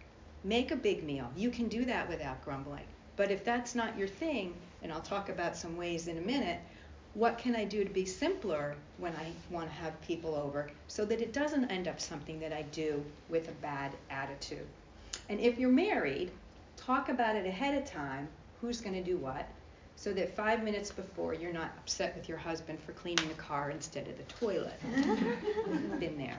Make 0.47 0.71
a 0.71 0.77
big 0.77 1.03
meal. 1.03 1.29
You 1.35 1.51
can 1.51 1.67
do 1.67 1.85
that 1.87 2.09
without 2.09 2.45
grumbling. 2.45 2.85
But 3.17 3.33
if 3.33 3.45
that's 3.45 3.75
not 3.75 3.99
your 3.99 4.07
thing, 4.07 4.55
and 4.81 4.93
I'll 4.93 5.01
talk 5.01 5.29
about 5.29 5.57
some 5.57 5.77
ways 5.77 6.07
in 6.07 6.19
a 6.19 6.21
minute, 6.21 6.61
what 7.15 7.37
can 7.37 7.57
I 7.57 7.65
do 7.65 7.83
to 7.83 7.91
be 7.91 8.05
simpler 8.05 8.77
when 8.99 9.13
I 9.17 9.33
want 9.51 9.67
to 9.67 9.75
have 9.75 10.01
people 10.03 10.37
over 10.37 10.71
so 10.87 11.05
that 11.07 11.21
it 11.21 11.33
doesn't 11.33 11.69
end 11.73 11.89
up 11.89 12.01
something 12.01 12.39
that 12.39 12.53
I 12.53 12.63
do 12.71 13.05
with 13.29 13.49
a 13.49 13.61
bad 13.61 13.91
attitude? 14.09 14.69
And 15.29 15.41
if 15.41 15.59
you're 15.59 15.69
married, 15.69 16.31
talk 16.77 17.09
about 17.09 17.35
it 17.35 17.45
ahead 17.45 17.75
of 17.75 17.85
time 17.85 18.29
who's 18.61 18.81
going 18.81 18.95
to 18.95 19.03
do 19.03 19.17
what 19.17 19.49
so 19.97 20.13
that 20.13 20.37
five 20.37 20.63
minutes 20.63 20.91
before 20.91 21.35
you're 21.35 21.53
not 21.53 21.73
upset 21.79 22.15
with 22.15 22.29
your 22.29 22.39
husband 22.39 22.79
for 22.81 22.93
cleaning 22.93 23.29
the 23.29 23.35
car 23.35 23.71
instead 23.71 24.07
of 24.09 24.17
the 24.17 24.23
toilet. 24.25 24.79
Been 26.01 26.19
there. 26.19 26.39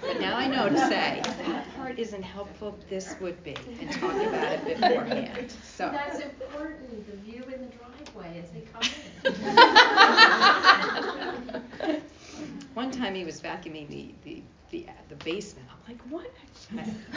But 0.00 0.20
now 0.20 0.36
I 0.36 0.48
know 0.48 0.68
to 0.68 0.76
say 0.88 1.20
that 1.24 1.76
part 1.76 1.98
isn't 1.98 2.22
helpful. 2.22 2.78
This 2.88 3.14
would 3.20 3.42
be, 3.44 3.56
and 3.80 3.90
talk 3.92 4.14
about 4.14 4.52
it 4.52 4.64
beforehand. 4.64 5.52
So 5.62 5.90
that's 5.92 6.18
important. 6.18 7.06
The 7.06 7.16
view 7.16 7.44
in 7.44 7.60
the 7.62 7.68
driveway 7.76 8.40
as 8.42 8.50
they 8.50 8.62
come 8.62 8.82
in. 8.82 9.22
One 12.74 12.90
time 12.90 13.14
he 13.14 13.24
was 13.24 13.40
vacuuming 13.40 13.88
the 13.88 14.14
the 14.24 14.42
the, 14.70 14.86
uh, 14.88 14.92
the 15.08 15.16
basement. 15.16 15.68
I'm 15.70 15.92
like, 15.92 16.00
what? 16.08 16.30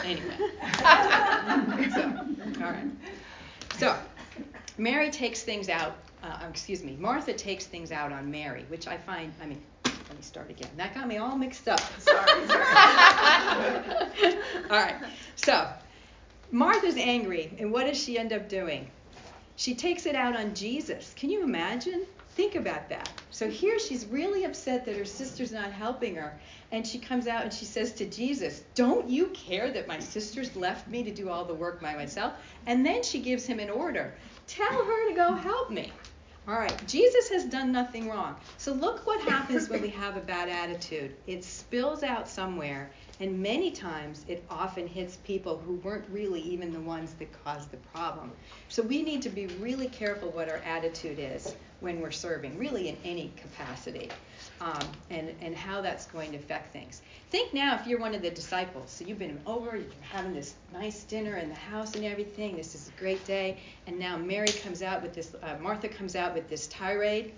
Anyway. 0.04 0.36
so, 1.94 2.02
all 2.64 2.70
right. 2.72 2.86
So 3.78 3.96
Mary 4.76 5.10
takes 5.10 5.42
things 5.42 5.68
out. 5.68 5.96
Uh, 6.22 6.38
excuse 6.48 6.82
me. 6.82 6.96
Martha 6.98 7.32
takes 7.32 7.66
things 7.66 7.92
out 7.92 8.12
on 8.12 8.30
Mary, 8.30 8.64
which 8.68 8.86
I 8.88 8.96
find. 8.96 9.32
I 9.42 9.46
mean, 9.46 9.62
let 9.84 10.16
me 10.16 10.22
start 10.22 10.50
again. 10.50 10.70
That 10.76 10.94
got 10.94 11.06
me 11.06 11.18
all 11.18 11.36
mixed 11.36 11.68
up. 11.68 11.80
Sorry. 11.98 12.46
sorry. 12.46 14.34
all 14.70 14.78
right. 14.78 14.96
So, 15.36 15.68
Martha's 16.50 16.96
angry, 16.96 17.52
and 17.58 17.72
what 17.72 17.86
does 17.86 18.02
she 18.02 18.18
end 18.18 18.32
up 18.32 18.48
doing? 18.48 18.90
She 19.56 19.74
takes 19.74 20.06
it 20.06 20.14
out 20.14 20.36
on 20.36 20.54
Jesus. 20.54 21.14
Can 21.16 21.30
you 21.30 21.42
imagine? 21.44 22.06
Think 22.34 22.56
about 22.56 22.88
that. 22.88 23.08
So 23.30 23.48
here 23.48 23.78
she's 23.78 24.06
really 24.06 24.44
upset 24.44 24.84
that 24.86 24.96
her 24.96 25.04
sister's 25.04 25.52
not 25.52 25.70
helping 25.70 26.16
her. 26.16 26.36
And 26.72 26.84
she 26.84 26.98
comes 26.98 27.28
out 27.28 27.44
and 27.44 27.52
she 27.52 27.64
says 27.64 27.92
to 27.92 28.06
Jesus, 28.06 28.64
Don't 28.74 29.08
you 29.08 29.26
care 29.28 29.70
that 29.70 29.86
my 29.86 30.00
sisters 30.00 30.56
left 30.56 30.88
me 30.88 31.04
to 31.04 31.12
do 31.12 31.28
all 31.28 31.44
the 31.44 31.54
work 31.54 31.80
by 31.80 31.94
myself? 31.94 32.32
And 32.66 32.84
then 32.84 33.04
she 33.04 33.20
gives 33.20 33.46
him 33.46 33.60
an 33.60 33.70
order 33.70 34.14
Tell 34.46 34.84
her 34.84 35.08
to 35.08 35.14
go 35.14 35.34
help 35.34 35.70
me. 35.70 35.92
All 36.46 36.58
right, 36.58 36.86
Jesus 36.86 37.30
has 37.30 37.46
done 37.46 37.72
nothing 37.72 38.10
wrong. 38.10 38.36
So 38.58 38.74
look 38.74 39.06
what 39.06 39.22
happens 39.22 39.70
when 39.70 39.80
we 39.80 39.88
have 40.02 40.18
a 40.18 40.20
bad 40.20 40.50
attitude. 40.50 41.16
It 41.26 41.42
spills 41.42 42.02
out 42.02 42.28
somewhere, 42.28 42.90
and 43.18 43.42
many 43.42 43.70
times 43.70 44.26
it 44.28 44.44
often 44.50 44.86
hits 44.86 45.16
people 45.16 45.56
who 45.56 45.76
weren't 45.76 46.04
really 46.10 46.42
even 46.42 46.70
the 46.70 46.80
ones 46.80 47.14
that 47.14 47.32
caused 47.44 47.70
the 47.70 47.78
problem. 47.78 48.30
So 48.68 48.82
we 48.82 49.02
need 49.02 49.22
to 49.22 49.30
be 49.30 49.46
really 49.46 49.88
careful 49.88 50.30
what 50.32 50.50
our 50.50 50.58
attitude 50.58 51.18
is 51.18 51.54
when 51.80 52.02
we're 52.02 52.10
serving, 52.10 52.58
really 52.58 52.90
in 52.90 52.98
any 53.04 53.32
capacity, 53.36 54.10
um, 54.64 54.88
and, 55.10 55.34
and 55.42 55.54
how 55.54 55.82
that's 55.82 56.06
going 56.06 56.32
to 56.32 56.38
affect 56.38 56.72
things. 56.72 57.02
Think 57.30 57.52
now 57.52 57.78
if 57.78 57.86
you're 57.86 58.00
one 58.00 58.14
of 58.14 58.22
the 58.22 58.30
disciples. 58.30 58.90
So 58.90 59.04
you've 59.04 59.18
been 59.18 59.38
over, 59.46 59.76
you're 59.76 59.86
having 60.00 60.32
this 60.32 60.54
nice 60.72 61.04
dinner 61.04 61.36
in 61.36 61.50
the 61.50 61.54
house 61.54 61.94
and 61.94 62.04
everything. 62.04 62.56
This 62.56 62.74
is 62.74 62.88
a 62.88 62.98
great 62.98 63.22
day. 63.26 63.58
And 63.86 63.98
now 63.98 64.16
Mary 64.16 64.48
comes 64.48 64.82
out 64.82 65.02
with 65.02 65.12
this, 65.12 65.34
uh, 65.42 65.56
Martha 65.60 65.88
comes 65.88 66.16
out 66.16 66.32
with 66.32 66.48
this 66.48 66.66
tirade. 66.68 67.32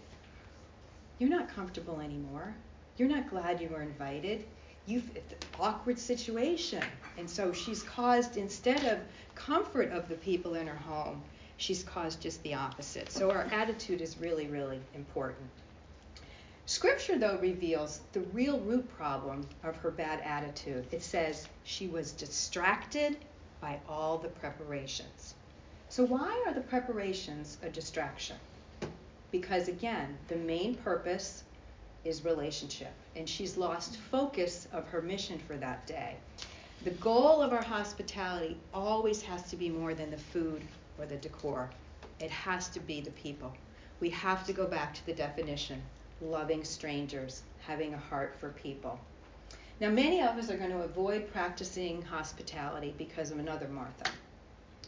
You're 1.18 1.30
not 1.30 1.48
comfortable 1.48 2.00
anymore. 2.00 2.54
You're 2.96 3.08
not 3.08 3.28
glad 3.28 3.60
you 3.60 3.70
were 3.70 3.82
invited. 3.82 4.44
You've 4.86 5.10
it's 5.16 5.32
an 5.32 5.38
awkward 5.58 5.98
situation. 5.98 6.84
And 7.18 7.28
so 7.28 7.52
she's 7.52 7.82
caused, 7.82 8.36
instead 8.36 8.84
of 8.84 9.00
comfort 9.34 9.90
of 9.90 10.08
the 10.08 10.14
people 10.14 10.54
in 10.54 10.68
her 10.68 10.76
home, 10.76 11.22
she's 11.56 11.82
caused 11.82 12.20
just 12.20 12.40
the 12.44 12.54
opposite. 12.54 13.10
So 13.10 13.32
our 13.32 13.48
attitude 13.50 14.00
is 14.00 14.16
really, 14.18 14.46
really 14.46 14.78
important. 14.94 15.48
Scripture, 16.68 17.16
though, 17.16 17.38
reveals 17.38 18.00
the 18.12 18.22
real 18.32 18.58
root 18.58 18.88
problem 18.96 19.46
of 19.62 19.76
her 19.76 19.92
bad 19.92 20.20
attitude. 20.22 20.84
It 20.90 21.00
says 21.00 21.46
she 21.62 21.86
was 21.86 22.10
distracted 22.10 23.18
by 23.60 23.78
all 23.88 24.18
the 24.18 24.30
preparations. 24.30 25.36
So, 25.88 26.02
why 26.04 26.42
are 26.44 26.52
the 26.52 26.62
preparations 26.62 27.58
a 27.62 27.68
distraction? 27.68 28.36
Because, 29.30 29.68
again, 29.68 30.18
the 30.26 30.34
main 30.34 30.74
purpose 30.74 31.44
is 32.04 32.24
relationship, 32.24 32.92
and 33.14 33.28
she's 33.28 33.56
lost 33.56 33.98
focus 33.98 34.66
of 34.72 34.88
her 34.88 35.00
mission 35.00 35.38
for 35.38 35.56
that 35.58 35.86
day. 35.86 36.16
The 36.82 36.90
goal 36.90 37.42
of 37.42 37.52
our 37.52 37.62
hospitality 37.62 38.56
always 38.74 39.22
has 39.22 39.48
to 39.50 39.56
be 39.56 39.70
more 39.70 39.94
than 39.94 40.10
the 40.10 40.18
food 40.18 40.62
or 40.98 41.06
the 41.06 41.16
decor. 41.16 41.70
It 42.18 42.32
has 42.32 42.68
to 42.70 42.80
be 42.80 43.00
the 43.00 43.12
people. 43.12 43.52
We 44.00 44.10
have 44.10 44.44
to 44.48 44.52
go 44.52 44.66
back 44.66 44.94
to 44.94 45.06
the 45.06 45.14
definition 45.14 45.80
loving 46.20 46.64
strangers, 46.64 47.42
having 47.60 47.94
a 47.94 47.98
heart 47.98 48.34
for 48.38 48.50
people. 48.50 48.98
Now, 49.80 49.90
many 49.90 50.22
of 50.22 50.36
us 50.38 50.50
are 50.50 50.56
going 50.56 50.70
to 50.70 50.82
avoid 50.82 51.30
practicing 51.32 52.00
hospitality 52.00 52.94
because 52.96 53.30
of 53.30 53.38
another 53.38 53.68
Martha, 53.68 54.10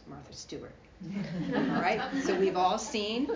Martha 0.07 0.33
Stewart. 0.33 0.73
all 1.53 1.81
right? 1.81 2.01
So 2.23 2.37
we've 2.39 2.57
all 2.57 2.79
seen 2.79 3.29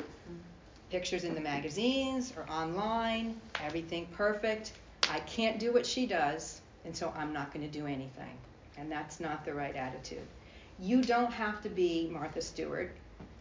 pictures 0.90 1.24
in 1.24 1.36
the 1.36 1.42
magazines 1.42 2.34
or 2.36 2.46
online, 2.52 3.40
everything 3.64 4.08
perfect. 4.14 4.74
I 5.10 5.20
can't 5.22 5.60
do 5.60 5.74
what 5.74 5.86
she 5.86 6.06
does, 6.06 6.62
and 6.86 6.96
so 6.96 7.14
I'm 7.16 7.34
not 7.34 7.54
going 7.54 7.66
to 7.70 7.80
do 7.80 7.86
anything. 7.86 8.38
And 8.78 8.92
that's 8.92 9.20
not 9.20 9.46
the 9.46 9.54
right 9.54 9.76
attitude. 9.76 10.26
You 10.80 11.04
don't 11.04 11.32
have 11.32 11.62
to 11.62 11.70
be 11.70 12.10
Martha 12.12 12.42
Stewart. 12.42 12.92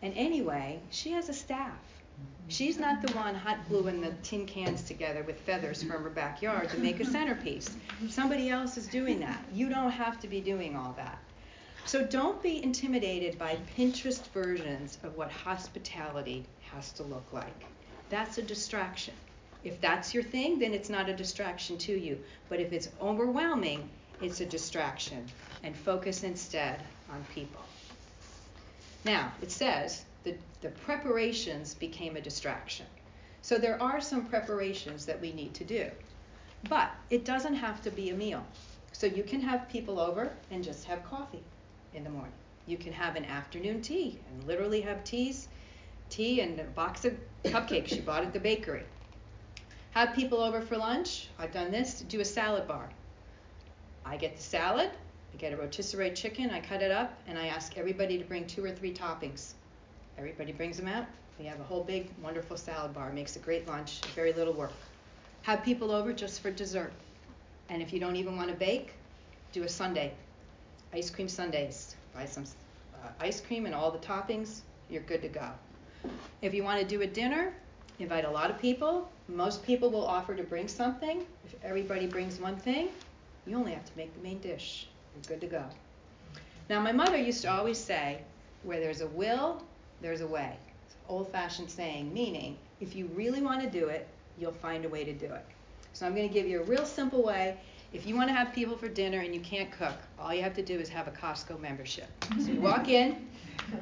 And 0.02 0.12
anyway, 0.14 0.80
she 0.90 1.12
has 1.12 1.28
a 1.28 1.32
staff. 1.32 1.78
She's 2.49 2.78
not 2.78 3.00
the 3.00 3.12
one 3.14 3.35
hot 3.35 3.66
gluing 3.69 4.00
the 4.00 4.12
tin 4.23 4.45
cans 4.47 4.83
together 4.83 5.23
with 5.23 5.40
feathers 5.40 5.83
from 5.83 6.02
her 6.02 6.11
backyard 6.11 6.69
to 6.71 6.78
make 6.78 7.00
a 7.00 7.04
centerpiece. 7.16 7.75
Somebody 8.11 8.50
else 8.50 8.76
is 8.76 8.88
doing 8.88 9.21
that. 9.21 9.42
You 9.54 9.71
don't 9.71 9.90
have 9.90 10.21
to 10.21 10.28
be 10.28 10.40
doing 10.40 10.76
all 10.76 10.92
that. 10.99 11.19
So 11.87 12.04
don't 12.04 12.42
be 12.42 12.62
intimidated 12.62 13.38
by 13.38 13.57
Pinterest 13.76 14.28
versions 14.28 14.99
of 15.02 15.16
what 15.16 15.31
hospitality 15.31 16.45
has 16.71 16.92
to 16.92 17.02
look 17.02 17.33
like. 17.33 17.64
That's 18.11 18.38
a 18.38 18.42
distraction. 18.42 19.14
If 19.64 19.81
that's 19.81 20.12
your 20.12 20.23
thing, 20.23 20.59
then 20.59 20.75
it's 20.75 20.90
not 20.90 21.09
a 21.09 21.16
distraction 21.16 21.78
to 21.78 21.99
you. 21.99 22.19
But 22.49 22.61
if 22.61 22.73
it's 22.73 22.88
overwhelming, 23.00 23.88
it's 24.21 24.40
a 24.40 24.47
distraction. 24.47 25.26
And 25.62 25.76
focus 25.76 26.23
instead 26.23 26.81
on 27.11 27.25
people. 27.35 27.62
Now, 29.04 29.33
it 29.40 29.50
says 29.50 30.04
the, 30.25 30.37
the 30.61 30.69
preparations 30.69 31.75
became 31.75 32.17
a 32.17 32.21
distraction. 32.21 32.87
So 33.43 33.59
there 33.59 33.83
are 33.83 34.00
some 34.00 34.26
preparations 34.26 35.05
that 35.07 35.21
we 35.21 35.33
need 35.33 35.55
to 35.55 35.64
do. 35.64 35.91
But 36.69 36.93
it 37.11 37.25
doesn't 37.25 37.55
have 37.55 37.83
to 37.83 37.91
be 37.91 38.11
a 38.11 38.14
meal. 38.14 38.45
So 38.93 39.07
you 39.07 39.25
can 39.25 39.41
have 39.41 39.69
people 39.69 39.99
over 39.99 40.33
and 40.50 40.62
just 40.62 40.85
have 40.85 41.05
coffee 41.05 41.43
in 41.95 42.05
the 42.05 42.11
morning. 42.11 42.33
You 42.67 42.76
can 42.76 42.93
have 42.93 43.17
an 43.17 43.25
afternoon 43.25 43.83
tea 43.83 44.21
and 44.31 44.45
literally 44.47 44.81
have 44.83 45.02
teas, 45.02 45.49
tea 46.09 46.41
and 46.41 46.61
a 46.61 46.64
box 46.64 47.05
of 47.05 47.14
cupcakes 47.45 47.97
you 47.97 48.02
bought 48.02 48.23
at 48.23 48.33
the 48.33 48.38
bakery. 48.38 48.85
Have 49.91 50.14
people 50.14 50.41
over 50.41 50.61
for 50.61 50.76
lunch. 50.76 51.29
I've 51.38 51.52
done 51.52 51.73
this. 51.73 52.02
Do 52.02 52.21
a 52.21 52.25
salad 52.25 52.69
bar. 52.69 52.88
I 54.05 54.17
get 54.17 54.37
the 54.37 54.43
salad. 54.43 54.91
I 55.35 55.37
get 55.37 55.52
a 55.52 55.57
rotisserie 55.57 56.12
chicken. 56.12 56.50
I 56.50 56.61
cut 56.61 56.83
it 56.83 56.93
up 56.93 57.19
and 57.26 57.37
I 57.37 57.47
ask 57.49 57.76
everybody 57.76 58.19
to 58.19 58.25
bring 58.25 58.47
two 58.47 58.64
or 58.64 58.71
three 58.71 58.95
toppings. 58.95 59.55
Everybody 60.19 60.52
brings 60.52 60.76
them 60.76 60.88
out. 60.88 61.07
We 61.38 61.47
have 61.47 61.61
a 61.61 61.64
whole 61.64 61.83
big, 61.83 62.11
wonderful 62.23 62.57
salad 62.57 62.95
bar. 62.95 63.12
Makes 63.12 63.37
a 63.37 63.38
great 63.38 63.66
lunch, 63.66 64.00
very 64.14 64.33
little 64.33 64.52
work. 64.52 64.73
Have 65.42 65.64
people 65.64 65.90
over 65.90 66.12
just 66.12 66.40
for 66.40 66.50
dessert. 66.50 66.92
And 67.69 67.83
if 67.83 67.92
you 67.92 67.99
don't 67.99 68.16
even 68.16 68.37
want 68.37 68.50
to 68.50 68.54
bake, 68.54 68.92
do 69.52 69.62
a 69.64 69.69
sundae. 69.69 70.12
Ice 70.92 71.11
cream 71.11 71.28
sundaes. 71.28 71.97
Buy 72.14 72.26
some 72.26 72.45
uh, 73.02 73.09
ice 73.21 73.40
cream 73.40 73.66
and 73.66 73.75
all 73.75 73.90
the 73.90 73.99
toppings. 73.99 74.61
You're 74.90 75.02
good 75.02 75.23
to 75.23 75.28
go. 75.28 75.50
If 76.42 76.52
you 76.52 76.62
want 76.62 76.81
to 76.81 76.87
do 76.87 77.02
a 77.02 77.07
dinner, 77.07 77.54
invite 77.99 78.25
a 78.25 78.31
lot 78.31 78.50
of 78.50 78.59
people. 78.61 79.11
Most 79.28 79.64
people 79.64 79.90
will 79.90 80.07
offer 80.07 80.35
to 80.35 80.42
bring 80.42 80.69
something. 80.69 81.25
If 81.47 81.54
everybody 81.64 82.07
brings 82.07 82.38
one 82.38 82.57
thing, 82.57 82.88
you 83.47 83.57
only 83.57 83.73
have 83.73 83.85
to 83.85 83.92
make 83.97 84.14
the 84.14 84.23
main 84.23 84.38
dish. 84.38 84.88
You're 85.14 85.37
good 85.37 85.40
to 85.40 85.47
go. 85.47 85.64
Now, 86.69 86.81
my 86.81 86.92
mother 86.92 87.16
used 87.16 87.42
to 87.42 87.50
always 87.50 87.78
say, 87.78 88.21
where 88.62 88.81
there's 88.81 89.00
a 89.00 89.09
will, 89.09 89.62
there's 90.02 90.21
a 90.21 90.26
way. 90.26 90.56
Old 91.09 91.30
fashioned 91.30 91.71
saying, 91.71 92.12
meaning 92.12 92.56
if 92.80 92.94
you 92.94 93.06
really 93.14 93.40
want 93.40 93.62
to 93.62 93.71
do 93.71 93.88
it, 93.88 94.09
you'll 94.38 94.52
find 94.52 94.85
a 94.85 94.88
way 94.88 95.04
to 95.04 95.12
do 95.12 95.26
it. 95.26 95.44
So 95.92 96.06
I'm 96.06 96.14
going 96.14 96.28
to 96.28 96.32
give 96.35 96.47
you 96.47 96.61
a 96.61 96.64
real 96.64 96.85
simple 96.85 97.23
way. 97.23 97.56
If 97.92 98.06
you 98.06 98.16
want 98.16 98.28
to 98.28 98.35
have 98.35 98.52
people 98.54 98.76
for 98.76 98.88
dinner 98.88 99.21
and 99.21 99.35
you 99.35 99.40
can't 99.40 99.71
cook, 99.71 99.94
all 100.18 100.32
you 100.35 100.42
have 100.42 100.54
to 100.54 100.62
do 100.62 100.78
is 100.78 100.88
have 100.88 101.06
a 101.06 101.11
Costco 101.11 101.61
membership. 101.61 102.09
So 102.38 102.50
you 102.50 102.61
walk 102.61 102.88
in, 102.88 103.28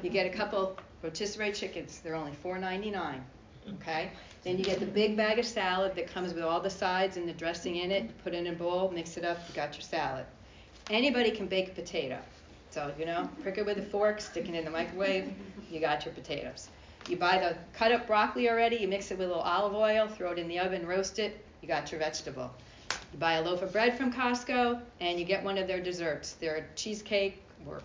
you 0.03 0.09
get 0.09 0.25
a 0.25 0.29
couple 0.29 0.77
rotisserie 1.01 1.53
chickens. 1.53 1.99
They're 1.99 2.15
only 2.15 2.33
$4.99. 2.43 3.21
Okay? 3.75 4.11
Then 4.43 4.57
you 4.57 4.63
get 4.63 4.79
the 4.79 4.85
big 4.85 5.15
bag 5.15 5.39
of 5.39 5.45
salad 5.45 5.95
that 5.95 6.07
comes 6.07 6.33
with 6.33 6.43
all 6.43 6.59
the 6.59 6.69
sides 6.69 7.15
and 7.15 7.27
the 7.27 7.33
dressing 7.33 7.77
in 7.77 7.91
it. 7.91 8.11
Put 8.23 8.33
it 8.33 8.45
in 8.45 8.47
a 8.47 8.55
bowl, 8.55 8.91
mix 8.93 9.17
it 9.17 9.23
up, 9.23 9.37
you 9.47 9.55
got 9.55 9.73
your 9.75 9.83
salad. 9.83 10.25
Anybody 10.89 11.31
can 11.31 11.47
bake 11.47 11.69
a 11.69 11.71
potato. 11.71 12.17
So, 12.71 12.91
you 12.97 13.05
know, 13.05 13.29
prick 13.41 13.57
it 13.57 13.65
with 13.65 13.77
a 13.77 13.81
fork, 13.81 14.21
stick 14.21 14.47
it 14.47 14.55
in 14.55 14.63
the 14.63 14.71
microwave, 14.71 15.31
you 15.69 15.79
got 15.81 16.05
your 16.05 16.13
potatoes. 16.13 16.69
You 17.09 17.17
buy 17.17 17.37
the 17.37 17.57
cut 17.77 17.91
up 17.91 18.07
broccoli 18.07 18.49
already, 18.49 18.77
you 18.77 18.87
mix 18.87 19.11
it 19.11 19.17
with 19.17 19.27
a 19.27 19.29
little 19.29 19.43
olive 19.43 19.73
oil, 19.73 20.07
throw 20.07 20.31
it 20.31 20.39
in 20.39 20.47
the 20.47 20.57
oven, 20.57 20.87
roast 20.87 21.19
it, 21.19 21.43
you 21.61 21.67
got 21.67 21.91
your 21.91 21.99
vegetable. 21.99 22.49
You 23.11 23.19
buy 23.19 23.33
a 23.33 23.41
loaf 23.41 23.61
of 23.61 23.73
bread 23.73 23.97
from 23.97 24.13
Costco, 24.13 24.79
and 25.01 25.19
you 25.19 25.25
get 25.25 25.43
one 25.43 25.57
of 25.57 25.67
their 25.67 25.81
desserts. 25.81 26.33
Their 26.33 26.65
cheesecake, 26.75 27.41
or 27.67 27.81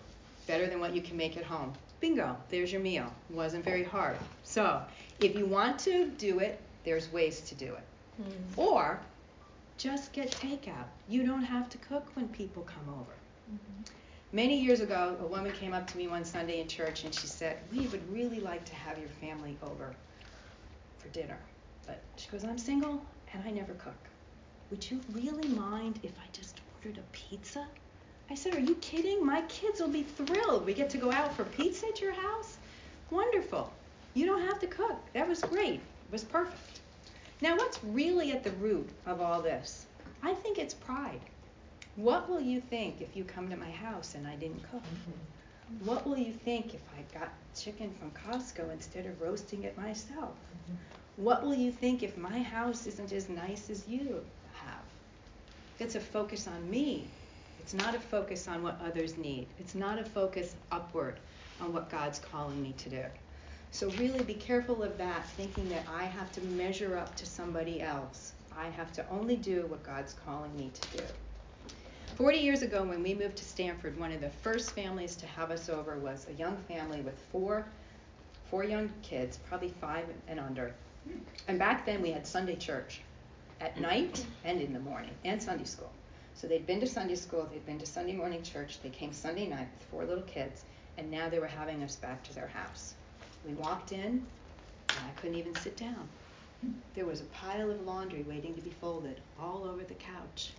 better 0.47 0.67
than 0.67 0.79
what 0.79 0.95
you 0.95 1.01
can 1.01 1.17
make 1.17 1.35
at 1.35 1.43
home. 1.43 1.73
Bingo, 1.99 2.37
there's 2.49 2.71
your 2.71 2.81
meal. 2.81 3.11
It 3.29 3.35
wasn't 3.35 3.65
very 3.65 3.83
hard. 3.83 4.15
So, 4.43 4.81
if 5.19 5.35
you 5.35 5.45
want 5.45 5.79
to 5.79 6.07
do 6.11 6.39
it, 6.39 6.61
there's 6.85 7.11
ways 7.11 7.41
to 7.41 7.55
do 7.55 7.73
it. 7.73 7.83
Mm. 8.21 8.57
Or 8.57 8.99
just 9.77 10.13
get 10.13 10.31
takeout. 10.31 10.85
You 11.09 11.25
don't 11.25 11.43
have 11.43 11.69
to 11.71 11.77
cook 11.79 12.05
when 12.13 12.29
people 12.29 12.63
come 12.63 12.93
over. 12.93 13.13
Mm-hmm. 13.51 13.83
Many 14.33 14.59
years 14.59 14.81
ago, 14.81 15.15
a 15.21 15.25
woman 15.25 15.53
came 15.53 15.73
up 15.73 15.87
to 15.87 15.97
me 15.97 16.09
one 16.09 16.25
Sunday 16.25 16.59
in 16.59 16.67
church 16.67 17.05
and 17.05 17.15
she 17.15 17.27
said, 17.27 17.59
We 17.71 17.87
would 17.87 18.11
really 18.11 18.41
like 18.41 18.65
to 18.65 18.75
have 18.75 18.97
your 18.97 19.07
family 19.07 19.57
over 19.63 19.95
for 20.97 21.07
dinner. 21.09 21.37
But 21.85 22.03
she 22.17 22.27
goes, 22.29 22.43
I'm 22.43 22.57
single 22.57 23.01
and 23.33 23.41
I 23.45 23.51
never 23.51 23.73
cook. 23.75 23.95
Would 24.69 24.91
you 24.91 24.99
really 25.13 25.47
mind 25.47 26.01
if 26.03 26.11
I 26.19 26.27
just 26.33 26.59
ordered 26.75 26.97
a 26.97 27.11
pizza? 27.13 27.65
I 28.29 28.35
said, 28.35 28.53
Are 28.53 28.59
you 28.59 28.75
kidding? 28.75 29.25
My 29.25 29.43
kids 29.43 29.79
will 29.79 29.87
be 29.87 30.03
thrilled. 30.03 30.65
We 30.65 30.73
get 30.73 30.89
to 30.89 30.97
go 30.97 31.09
out 31.09 31.33
for 31.33 31.45
pizza 31.45 31.87
at 31.87 32.01
your 32.01 32.11
house? 32.11 32.57
Wonderful. 33.09 33.71
You 34.13 34.25
don't 34.25 34.45
have 34.45 34.59
to 34.59 34.67
cook. 34.67 34.99
That 35.13 35.29
was 35.29 35.39
great. 35.39 35.75
It 35.75 36.11
was 36.11 36.25
perfect. 36.25 36.81
Now, 37.39 37.55
what's 37.55 37.81
really 37.81 38.33
at 38.33 38.43
the 38.43 38.51
root 38.51 38.89
of 39.05 39.21
all 39.21 39.41
this? 39.41 39.85
I 40.21 40.33
think 40.33 40.57
it's 40.57 40.73
pride. 40.73 41.21
What 41.97 42.29
will 42.29 42.39
you 42.39 42.61
think 42.61 43.01
if 43.01 43.15
you 43.15 43.23
come 43.23 43.49
to 43.49 43.57
my 43.57 43.71
house 43.71 44.13
and 44.13 44.27
I 44.27 44.35
didn't 44.35 44.61
cook? 44.71 44.83
Mm-hmm. 44.83 45.85
What 45.87 46.05
will 46.05 46.15
you 46.17 46.31
think 46.31 46.75
if 46.75 46.81
I 46.95 47.19
got 47.19 47.33
chicken 47.55 47.91
from 47.99 48.11
Costco 48.11 48.71
instead 48.71 49.07
of 49.07 49.19
roasting 49.19 49.63
it 49.63 49.75
myself? 49.75 50.29
Mm-hmm. 50.29 51.23
What 51.23 51.41
will 51.41 51.55
you 51.55 51.71
think 51.71 52.03
if 52.03 52.15
my 52.15 52.43
house 52.43 52.85
isn't 52.85 53.11
as 53.11 53.29
nice 53.29 53.71
as 53.71 53.87
you 53.87 54.23
have? 54.53 54.83
It's 55.79 55.95
a 55.95 55.99
focus 55.99 56.47
on 56.47 56.69
me. 56.69 57.07
It's 57.59 57.73
not 57.73 57.95
a 57.95 57.99
focus 57.99 58.47
on 58.47 58.61
what 58.61 58.79
others 58.79 59.17
need. 59.17 59.47
It's 59.57 59.73
not 59.73 59.97
a 59.97 60.05
focus 60.05 60.55
upward 60.71 61.19
on 61.59 61.73
what 61.73 61.89
God's 61.89 62.19
calling 62.19 62.61
me 62.61 62.75
to 62.77 62.89
do. 62.89 63.03
So, 63.71 63.89
really 63.91 64.23
be 64.23 64.35
careful 64.35 64.83
of 64.83 64.99
that, 64.99 65.27
thinking 65.29 65.67
that 65.69 65.85
I 65.91 66.03
have 66.03 66.31
to 66.33 66.41
measure 66.41 66.95
up 66.95 67.15
to 67.15 67.25
somebody 67.25 67.81
else. 67.81 68.33
I 68.55 68.67
have 68.69 68.93
to 68.93 69.09
only 69.09 69.35
do 69.35 69.65
what 69.65 69.83
God's 69.83 70.13
calling 70.13 70.55
me 70.55 70.69
to 70.73 70.97
do. 70.99 71.03
40 72.15 72.37
years 72.39 72.61
ago, 72.61 72.83
when 72.83 73.03
we 73.03 73.13
moved 73.13 73.37
to 73.37 73.45
Stamford, 73.45 73.99
one 73.99 74.11
of 74.11 74.21
the 74.21 74.29
first 74.29 74.71
families 74.71 75.15
to 75.17 75.27
have 75.27 75.51
us 75.51 75.69
over 75.69 75.97
was 75.97 76.25
a 76.27 76.33
young 76.33 76.57
family 76.67 77.01
with 77.01 77.17
four, 77.31 77.67
four 78.49 78.63
young 78.63 78.91
kids, 79.03 79.37
probably 79.47 79.73
five 79.81 80.05
and 80.27 80.39
under. 80.39 80.73
And 81.47 81.59
back 81.59 81.85
then, 81.85 82.01
we 82.01 82.11
had 82.11 82.25
Sunday 82.25 82.55
church 82.55 83.01
at 83.61 83.79
night 83.79 84.25
and 84.43 84.61
in 84.61 84.73
the 84.73 84.79
morning, 84.79 85.11
and 85.25 85.41
Sunday 85.41 85.65
school. 85.65 85.91
So 86.33 86.47
they'd 86.47 86.67
been 86.67 86.79
to 86.79 86.87
Sunday 86.87 87.15
school, 87.15 87.47
they'd 87.51 87.65
been 87.65 87.79
to 87.79 87.85
Sunday 87.85 88.13
morning 88.13 88.43
church, 88.43 88.79
they 88.81 88.89
came 88.89 89.11
Sunday 89.11 89.47
night 89.47 89.67
with 89.73 89.87
four 89.89 90.05
little 90.05 90.23
kids, 90.23 90.65
and 90.97 91.09
now 91.09 91.29
they 91.29 91.39
were 91.39 91.47
having 91.47 91.83
us 91.83 91.95
back 91.95 92.23
to 92.23 92.35
their 92.35 92.47
house. 92.47 92.93
We 93.45 93.53
walked 93.53 93.91
in, 93.91 94.25
and 94.89 94.99
I 94.99 95.19
couldn't 95.19 95.37
even 95.37 95.55
sit 95.55 95.77
down. 95.77 96.07
There 96.95 97.05
was 97.05 97.21
a 97.21 97.25
pile 97.25 97.69
of 97.69 97.85
laundry 97.85 98.23
waiting 98.23 98.55
to 98.55 98.61
be 98.61 98.71
folded 98.81 99.19
all 99.39 99.63
over 99.63 99.83
the 99.83 99.93
couch. 99.95 100.51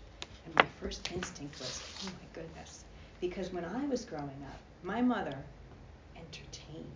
And 0.48 0.56
my 0.56 0.66
first 0.80 1.12
instinct 1.12 1.58
was, 1.58 1.82
oh 2.04 2.06
my 2.06 2.40
goodness. 2.40 2.84
Because 3.20 3.52
when 3.52 3.66
I 3.66 3.84
was 3.86 4.04
growing 4.06 4.46
up, 4.46 4.58
my 4.82 5.02
mother 5.02 5.36
entertained. 6.16 6.86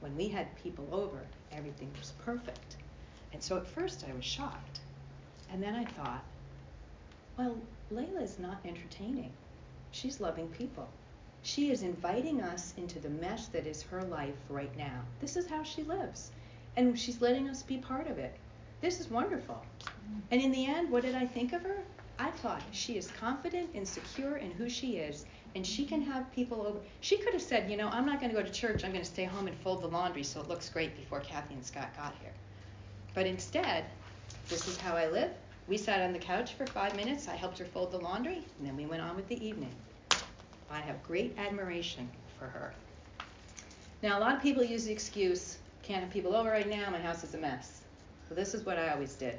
When 0.00 0.16
we 0.16 0.28
had 0.28 0.56
people 0.62 0.88
over, 0.92 1.20
everything 1.52 1.90
was 1.98 2.14
perfect. 2.24 2.76
And 3.34 3.42
so 3.42 3.58
at 3.58 3.66
first 3.66 4.04
I 4.08 4.14
was 4.14 4.24
shocked. 4.24 4.80
And 5.52 5.62
then 5.62 5.74
I 5.74 5.84
thought, 5.84 6.24
well, 7.36 7.56
Layla's 7.92 8.38
not 8.38 8.60
entertaining. 8.64 9.32
She's 9.90 10.20
loving 10.20 10.48
people. 10.48 10.88
She 11.42 11.70
is 11.70 11.82
inviting 11.82 12.40
us 12.40 12.72
into 12.78 12.98
the 12.98 13.10
mess 13.10 13.48
that 13.48 13.66
is 13.66 13.82
her 13.82 14.02
life 14.04 14.34
right 14.48 14.74
now. 14.76 15.02
This 15.20 15.36
is 15.36 15.46
how 15.46 15.62
she 15.62 15.82
lives. 15.82 16.30
And 16.76 16.98
she's 16.98 17.20
letting 17.20 17.48
us 17.48 17.62
be 17.62 17.76
part 17.76 18.06
of 18.06 18.18
it. 18.18 18.34
This 18.80 19.00
is 19.00 19.10
wonderful. 19.10 19.62
And 20.30 20.40
in 20.40 20.50
the 20.50 20.66
end, 20.66 20.90
what 20.90 21.02
did 21.02 21.14
I 21.14 21.26
think 21.26 21.52
of 21.52 21.62
her? 21.62 21.82
I 22.18 22.30
thought 22.30 22.62
she 22.72 22.96
is 22.96 23.10
confident 23.10 23.70
and 23.74 23.86
secure 23.86 24.36
in 24.36 24.50
who 24.50 24.68
she 24.68 24.96
is, 24.96 25.26
and 25.54 25.66
she 25.66 25.84
can 25.84 26.00
have 26.02 26.32
people 26.32 26.62
over. 26.62 26.78
She 27.00 27.18
could 27.18 27.34
have 27.34 27.42
said, 27.42 27.70
you 27.70 27.76
know, 27.76 27.88
I'm 27.88 28.06
not 28.06 28.20
going 28.20 28.32
to 28.32 28.38
go 28.38 28.44
to 28.46 28.52
church. 28.52 28.84
I'm 28.84 28.92
going 28.92 29.04
to 29.04 29.10
stay 29.10 29.24
home 29.24 29.48
and 29.48 29.56
fold 29.58 29.82
the 29.82 29.88
laundry 29.88 30.22
so 30.22 30.40
it 30.40 30.48
looks 30.48 30.70
great 30.70 30.96
before 30.96 31.20
Kathy 31.20 31.54
and 31.54 31.64
Scott 31.64 31.94
got 31.96 32.14
here. 32.22 32.32
But 33.14 33.26
instead, 33.26 33.84
this 34.48 34.66
is 34.66 34.78
how 34.78 34.96
I 34.96 35.08
live. 35.08 35.30
We 35.68 35.76
sat 35.76 36.00
on 36.00 36.12
the 36.12 36.18
couch 36.18 36.54
for 36.54 36.66
five 36.66 36.96
minutes. 36.96 37.28
I 37.28 37.36
helped 37.36 37.58
her 37.58 37.64
fold 37.64 37.92
the 37.92 37.98
laundry, 37.98 38.44
and 38.58 38.66
then 38.66 38.76
we 38.76 38.86
went 38.86 39.02
on 39.02 39.16
with 39.16 39.28
the 39.28 39.44
evening. 39.44 39.74
I 40.70 40.80
have 40.80 41.02
great 41.02 41.34
admiration 41.38 42.08
for 42.38 42.46
her. 42.46 42.72
Now, 44.02 44.18
a 44.18 44.20
lot 44.20 44.36
of 44.36 44.42
people 44.42 44.64
use 44.64 44.84
the 44.84 44.92
excuse, 44.92 45.58
can't 45.82 46.02
have 46.02 46.12
people 46.12 46.34
over 46.34 46.50
right 46.50 46.68
now, 46.68 46.90
my 46.90 47.00
house 47.00 47.24
is 47.24 47.34
a 47.34 47.38
mess. 47.38 47.82
Well, 48.28 48.36
this 48.36 48.54
is 48.54 48.64
what 48.64 48.78
I 48.78 48.88
always 48.90 49.14
did 49.14 49.38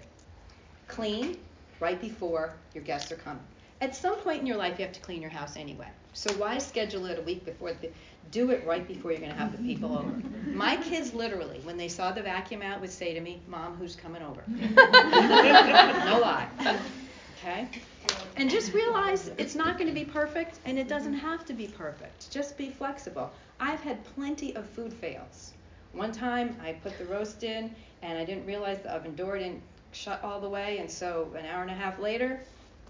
clean 0.88 1.38
right 1.80 2.00
before 2.00 2.54
your 2.74 2.84
guests 2.84 3.12
are 3.12 3.18
coming. 3.18 3.44
At 3.80 3.96
some 3.96 4.16
point 4.18 4.42
in 4.42 4.48
your 4.48 4.58
life, 4.58 4.80
you 4.80 4.86
have 4.86 4.94
to 4.96 5.02
clean 5.02 5.22
your 5.22 5.30
house 5.30 5.56
anyway. 5.56 5.88
So 6.14 6.34
why 6.34 6.58
schedule 6.58 7.06
it 7.06 7.20
a 7.20 7.22
week 7.22 7.46
before? 7.46 7.74
The, 7.74 7.92
do 8.32 8.50
it 8.50 8.66
right 8.66 8.88
before 8.88 9.12
you're 9.12 9.20
going 9.20 9.32
to 9.32 9.38
have 9.38 9.52
the 9.52 9.64
people 9.64 9.96
over. 9.96 10.10
My 10.48 10.78
kids 10.78 11.14
literally, 11.14 11.60
when 11.60 11.78
they 11.78 11.88
saw 11.88 12.12
the 12.12 12.24
vacuum 12.24 12.64
out, 12.64 12.82
would 12.82 12.90
say 12.90 13.14
to 13.14 13.22
me, 13.22 13.40
"Mom, 13.48 13.76
who's 13.76 13.96
coming 13.96 14.24
over?" 14.24 14.44
no 14.48 16.20
lie. 16.20 16.48
Okay? 17.38 17.68
And 18.36 18.50
just 18.50 18.74
realize 18.74 19.30
it's 19.38 19.56
not 19.56 19.78
going 19.78 19.88
to 19.88 19.94
be 19.94 20.06
perfect 20.06 20.60
and 20.66 20.80
it 20.80 20.88
doesn't 20.88 21.14
have 21.14 21.46
to 21.46 21.54
be 21.54 21.68
perfect. 21.68 22.32
Just 22.32 22.58
be 22.58 22.70
flexible. 22.70 23.32
I've 23.60 23.82
had 23.82 24.04
plenty 24.16 24.56
of 24.56 24.68
food 24.70 24.94
fails. 24.94 25.54
One 25.92 26.12
time 26.12 26.56
I 26.64 26.74
put 26.74 26.98
the 26.98 27.06
roast 27.06 27.44
in 27.44 27.76
and 28.02 28.18
I 28.18 28.26
didn't 28.26 28.46
realize 28.46 28.82
the 28.82 28.94
oven 28.94 29.16
door 29.16 29.38
didn't 29.38 29.62
shut 29.92 30.24
all 30.24 30.40
the 30.40 30.50
way 30.50 30.78
and 30.80 30.90
so 30.90 31.32
an 31.38 31.46
hour 31.46 31.62
and 31.62 31.72
a 31.72 31.76
half 31.76 32.00
later 32.00 32.42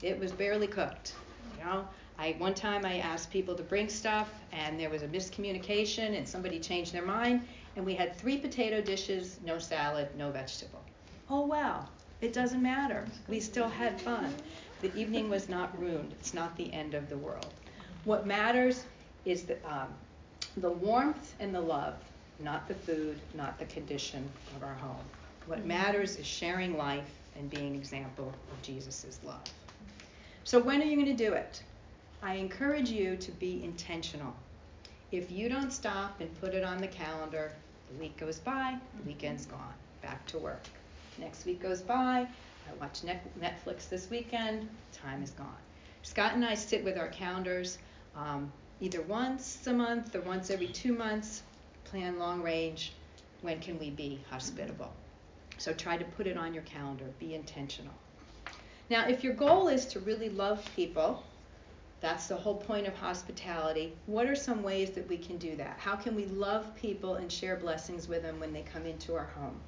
it 0.01 0.19
was 0.19 0.31
barely 0.31 0.67
cooked. 0.67 1.15
You 1.57 1.63
know, 1.63 1.87
I 2.19 2.35
one 2.37 2.53
time 2.53 2.85
I 2.85 2.99
asked 2.99 3.31
people 3.31 3.55
to 3.55 3.63
bring 3.63 3.89
stuff 3.89 4.31
and 4.51 4.79
there 4.79 4.89
was 4.89 5.01
a 5.03 5.07
miscommunication 5.07 6.17
and 6.17 6.27
somebody 6.27 6.59
changed 6.59 6.93
their 6.93 7.05
mind 7.05 7.47
and 7.75 7.85
we 7.85 7.95
had 7.95 8.15
three 8.15 8.37
potato 8.37 8.81
dishes, 8.81 9.39
no 9.43 9.57
salad, 9.59 10.09
no 10.17 10.31
vegetable. 10.31 10.83
Oh 11.29 11.45
well, 11.47 11.89
it 12.21 12.33
doesn't 12.33 12.61
matter. 12.61 13.05
We 13.27 13.39
still 13.39 13.69
had 13.69 13.99
fun. 14.01 14.35
The 14.81 14.93
evening 14.99 15.29
was 15.29 15.49
not 15.49 15.79
ruined. 15.79 16.13
It's 16.13 16.33
not 16.33 16.55
the 16.55 16.71
end 16.73 16.93
of 16.93 17.09
the 17.09 17.17
world. 17.17 17.53
What 18.03 18.25
matters 18.25 18.85
is 19.25 19.43
the, 19.43 19.57
um, 19.69 19.89
the 20.57 20.71
warmth 20.71 21.35
and 21.39 21.53
the 21.53 21.61
love, 21.61 21.95
not 22.39 22.67
the 22.67 22.75
food, 22.75 23.19
not 23.33 23.59
the 23.59 23.65
condition 23.65 24.31
of 24.55 24.63
our 24.63 24.75
home. 24.75 25.05
What 25.47 25.65
matters 25.65 26.17
is 26.17 26.25
sharing 26.25 26.77
life 26.77 27.09
and 27.37 27.49
being 27.49 27.67
an 27.67 27.75
example 27.75 28.33
of 28.51 28.61
Jesus' 28.61 29.17
love. 29.23 29.41
So, 30.43 30.59
when 30.59 30.81
are 30.81 30.85
you 30.85 30.95
going 30.95 31.17
to 31.17 31.25
do 31.25 31.31
it? 31.31 31.63
I 32.21 32.33
encourage 32.33 32.89
you 32.89 33.15
to 33.15 33.31
be 33.31 33.63
intentional. 33.63 34.35
If 35.13 35.31
you 35.31 35.47
don't 35.47 35.71
stop 35.71 36.19
and 36.19 36.41
put 36.41 36.53
it 36.53 36.65
on 36.65 36.79
the 36.79 36.87
calendar, 36.87 37.53
the 37.89 37.97
week 37.97 38.17
goes 38.17 38.39
by, 38.39 38.77
the 38.97 39.07
weekend's 39.07 39.45
gone, 39.45 39.73
back 40.01 40.25
to 40.27 40.37
work. 40.37 40.65
Next 41.17 41.45
week 41.45 41.61
goes 41.61 41.81
by. 41.81 42.27
I 42.27 42.73
watch 42.81 43.03
Netflix 43.03 43.87
this 43.87 44.09
weekend. 44.09 44.67
Time 44.91 45.23
is 45.23 45.31
gone. 45.31 45.55
Scott 46.03 46.33
and 46.33 46.43
I 46.43 46.55
sit 46.55 46.83
with 46.83 46.97
our 46.97 47.07
calendars 47.07 47.77
um, 48.17 48.51
either 48.81 49.01
once 49.03 49.65
a 49.67 49.73
month 49.73 50.13
or 50.13 50.21
once 50.21 50.49
every 50.49 50.67
two 50.67 50.91
months, 50.91 51.43
plan 51.85 52.19
long 52.19 52.43
range. 52.43 52.91
When 53.41 53.61
can 53.61 53.79
we 53.79 53.91
be 53.91 54.19
hospitable? 54.29 54.91
So 55.57 55.73
try 55.73 55.97
to 55.97 56.05
put 56.05 56.27
it 56.27 56.37
on 56.37 56.53
your 56.53 56.63
calendar. 56.63 57.05
Be 57.19 57.33
intentional. 57.33 57.93
Now, 58.89 59.07
if 59.07 59.23
your 59.23 59.33
goal 59.33 59.67
is 59.67 59.85
to 59.87 59.99
really 59.99 60.29
love 60.29 60.63
people, 60.75 61.23
that's 61.99 62.27
the 62.27 62.35
whole 62.35 62.55
point 62.55 62.87
of 62.87 62.95
hospitality. 62.95 63.93
What 64.05 64.27
are 64.27 64.35
some 64.35 64.61
ways 64.61 64.91
that 64.91 65.09
we 65.09 65.17
can 65.17 65.37
do 65.37 65.55
that? 65.55 65.77
How 65.79 65.95
can 65.95 66.15
we 66.15 66.25
love 66.27 66.75
people 66.75 67.15
and 67.15 67.31
share 67.31 67.55
blessings 67.55 68.07
with 68.07 68.21
them 68.21 68.39
when 68.39 68.53
they 68.53 68.61
come 68.61 68.85
into 68.85 69.15
our 69.15 69.25
home? 69.25 69.59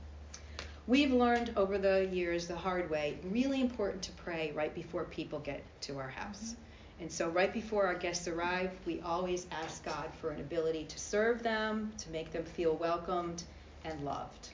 We've 0.88 1.12
learned 1.12 1.54
over 1.56 1.78
the 1.78 2.08
years 2.12 2.48
the 2.48 2.56
hard 2.56 2.90
way, 2.90 3.18
really 3.24 3.62
important 3.62 4.02
to 4.04 4.12
pray 4.14 4.52
right 4.56 4.74
before 4.74 5.04
people 5.06 5.40
get 5.40 5.64
to 5.82 5.98
our 5.98 6.10
house. 6.10 6.54
Mm-hmm. 6.54 6.62
And 7.02 7.12
so, 7.12 7.30
right 7.30 7.54
before 7.54 7.86
our 7.86 7.96
guests 7.96 8.28
arrive, 8.28 8.72
we 8.86 9.00
always 9.02 9.48
ask 9.52 9.84
God 9.86 10.10
for 10.20 10.32
an 10.32 10.42
ability 10.42 10.86
to 10.86 11.00
serve 11.00 11.44
them, 11.44 11.92
to 11.98 12.10
make 12.10 12.32
them 12.32 12.44
feel 12.44 12.76
welcomed 12.76 13.44
and 13.86 14.04
loved. 14.04 14.50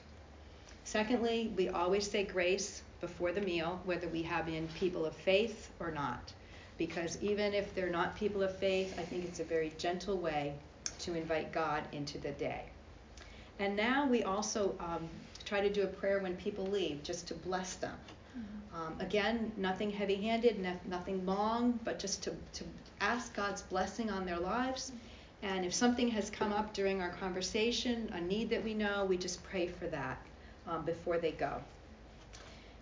Secondly, 0.86 1.52
we 1.56 1.68
always 1.68 2.08
say 2.08 2.22
grace 2.22 2.82
before 3.00 3.32
the 3.32 3.40
meal, 3.40 3.80
whether 3.86 4.06
we 4.06 4.22
have 4.22 4.48
in 4.48 4.68
people 4.68 5.04
of 5.04 5.16
faith 5.16 5.68
or 5.80 5.90
not. 5.90 6.32
Because 6.78 7.20
even 7.20 7.54
if 7.54 7.74
they're 7.74 7.90
not 7.90 8.14
people 8.14 8.44
of 8.44 8.56
faith, 8.56 8.94
I 8.96 9.02
think 9.02 9.24
it's 9.24 9.40
a 9.40 9.44
very 9.44 9.72
gentle 9.78 10.16
way 10.16 10.54
to 11.00 11.14
invite 11.14 11.50
God 11.50 11.82
into 11.90 12.18
the 12.18 12.30
day. 12.30 12.66
And 13.58 13.74
now 13.74 14.06
we 14.06 14.22
also 14.22 14.76
um, 14.78 15.08
try 15.44 15.60
to 15.60 15.72
do 15.72 15.82
a 15.82 15.88
prayer 15.88 16.20
when 16.20 16.36
people 16.36 16.64
leave, 16.64 17.02
just 17.02 17.26
to 17.28 17.34
bless 17.34 17.74
them. 17.74 17.98
Mm-hmm. 18.38 18.80
Um, 18.80 19.00
again, 19.00 19.50
nothing 19.56 19.90
heavy 19.90 20.14
handed, 20.14 20.60
no, 20.60 20.78
nothing 20.86 21.26
long, 21.26 21.80
but 21.82 21.98
just 21.98 22.22
to, 22.22 22.30
to 22.52 22.64
ask 23.00 23.34
God's 23.34 23.62
blessing 23.62 24.08
on 24.08 24.24
their 24.24 24.38
lives. 24.38 24.92
And 25.42 25.66
if 25.66 25.74
something 25.74 26.06
has 26.10 26.30
come 26.30 26.52
up 26.52 26.72
during 26.72 27.02
our 27.02 27.10
conversation, 27.10 28.08
a 28.14 28.20
need 28.20 28.50
that 28.50 28.62
we 28.62 28.72
know, 28.72 29.04
we 29.04 29.16
just 29.16 29.42
pray 29.42 29.66
for 29.66 29.88
that 29.88 30.22
um, 30.68 30.84
before 30.84 31.18
they 31.18 31.32
go. 31.32 31.60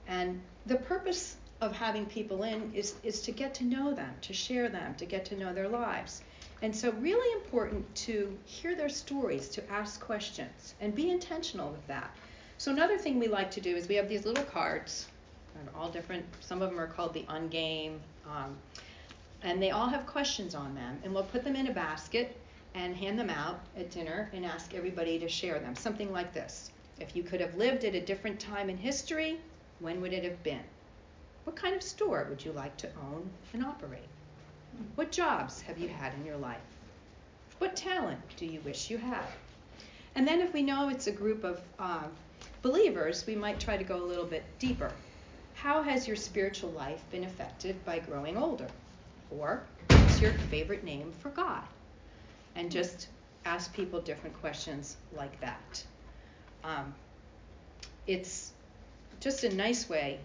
And 0.06 0.40
the 0.66 0.76
purpose 0.76 1.36
of 1.60 1.72
having 1.72 2.06
people 2.06 2.42
in 2.42 2.72
is, 2.74 2.94
is 3.02 3.22
to 3.22 3.32
get 3.32 3.54
to 3.54 3.64
know 3.64 3.94
them, 3.94 4.14
to 4.22 4.32
share 4.32 4.68
them, 4.68 4.94
to 4.96 5.06
get 5.06 5.24
to 5.26 5.36
know 5.36 5.52
their 5.52 5.68
lives. 5.68 6.22
And 6.62 6.74
so, 6.74 6.92
really 6.92 7.42
important 7.42 7.94
to 7.96 8.36
hear 8.44 8.74
their 8.74 8.88
stories, 8.88 9.48
to 9.50 9.70
ask 9.70 10.00
questions, 10.00 10.74
and 10.80 10.94
be 10.94 11.10
intentional 11.10 11.70
with 11.70 11.86
that. 11.88 12.10
So 12.58 12.70
another 12.70 12.96
thing 12.96 13.18
we 13.18 13.28
like 13.28 13.50
to 13.52 13.60
do 13.60 13.74
is 13.76 13.88
we 13.88 13.96
have 13.96 14.08
these 14.08 14.24
little 14.24 14.44
cards, 14.44 15.08
and 15.58 15.68
all 15.76 15.90
different. 15.90 16.24
Some 16.40 16.62
of 16.62 16.70
them 16.70 16.80
are 16.80 16.86
called 16.86 17.12
the 17.12 17.24
Ungame, 17.24 17.98
um, 18.26 18.56
and 19.42 19.60
they 19.62 19.70
all 19.70 19.88
have 19.88 20.06
questions 20.06 20.54
on 20.54 20.74
them. 20.74 21.00
And 21.04 21.12
we'll 21.12 21.24
put 21.24 21.44
them 21.44 21.56
in 21.56 21.66
a 21.66 21.72
basket 21.72 22.36
and 22.74 22.96
hand 22.96 23.18
them 23.18 23.30
out 23.30 23.60
at 23.76 23.90
dinner 23.90 24.30
and 24.32 24.44
ask 24.44 24.74
everybody 24.74 25.18
to 25.18 25.28
share 25.28 25.58
them. 25.58 25.76
Something 25.76 26.12
like 26.12 26.32
this: 26.32 26.70
If 27.06 27.14
you 27.14 27.22
could 27.22 27.42
have 27.42 27.56
lived 27.56 27.84
at 27.84 27.94
a 27.94 28.00
different 28.00 28.40
time 28.40 28.70
in 28.70 28.78
history, 28.78 29.38
when 29.78 30.00
would 30.00 30.14
it 30.14 30.24
have 30.24 30.42
been? 30.42 30.64
What 31.44 31.54
kind 31.54 31.74
of 31.74 31.82
store 31.82 32.26
would 32.30 32.42
you 32.42 32.52
like 32.52 32.78
to 32.78 32.88
own 32.96 33.28
and 33.52 33.62
operate? 33.62 34.08
What 34.94 35.12
jobs 35.12 35.60
have 35.60 35.76
you 35.76 35.88
had 35.88 36.14
in 36.14 36.24
your 36.24 36.38
life? 36.38 36.62
What 37.58 37.76
talent 37.76 38.20
do 38.38 38.46
you 38.46 38.58
wish 38.60 38.88
you 38.88 38.96
had? 38.96 39.26
And 40.14 40.26
then, 40.26 40.40
if 40.40 40.54
we 40.54 40.62
know 40.62 40.88
it's 40.88 41.06
a 41.06 41.12
group 41.12 41.44
of 41.44 41.60
um, 41.78 42.10
believers, 42.62 43.26
we 43.26 43.36
might 43.36 43.60
try 43.60 43.76
to 43.76 43.84
go 43.84 44.02
a 44.02 44.10
little 44.10 44.24
bit 44.24 44.44
deeper. 44.58 44.90
How 45.52 45.82
has 45.82 46.08
your 46.08 46.16
spiritual 46.16 46.70
life 46.70 47.04
been 47.10 47.24
affected 47.24 47.84
by 47.84 47.98
growing 47.98 48.38
older? 48.38 48.68
Or 49.30 49.62
what's 49.88 50.22
your 50.22 50.32
favorite 50.32 50.84
name 50.84 51.12
for 51.12 51.28
God? 51.28 51.64
And 52.56 52.70
just 52.70 53.08
ask 53.44 53.74
people 53.74 54.00
different 54.00 54.40
questions 54.40 54.96
like 55.12 55.38
that. 55.42 55.84
Um, 56.64 56.94
it's 58.06 58.52
just 59.20 59.44
a 59.44 59.54
nice 59.54 59.88
way 59.88 60.18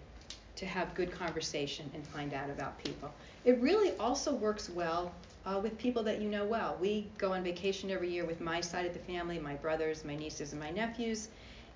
to 0.56 0.66
have 0.66 0.94
good 0.94 1.12
conversation 1.12 1.90
and 1.94 2.06
find 2.08 2.34
out 2.34 2.50
about 2.50 2.82
people. 2.84 3.12
It 3.46 3.60
really 3.60 3.96
also 3.98 4.34
works 4.34 4.70
well 4.70 5.14
uh, 5.46 5.60
with 5.62 5.78
people 5.78 6.04
that 6.04 6.22
you 6.22 6.30
know 6.30 6.46
well. 6.46 6.78
We 6.82 7.08
go 7.18 7.34
on 7.34 7.44
vacation 7.44 7.90
every 7.90 8.10
year 8.10 8.26
with 8.26 8.42
my 8.42 8.60
side 8.60 8.86
of 8.86 8.94
the 8.94 9.00
family, 9.00 9.40
my 9.40 9.56
brothers, 9.56 10.04
my 10.04 10.16
nieces, 10.16 10.52
and 10.52 10.62
my 10.62 10.70
nephews, 10.70 11.30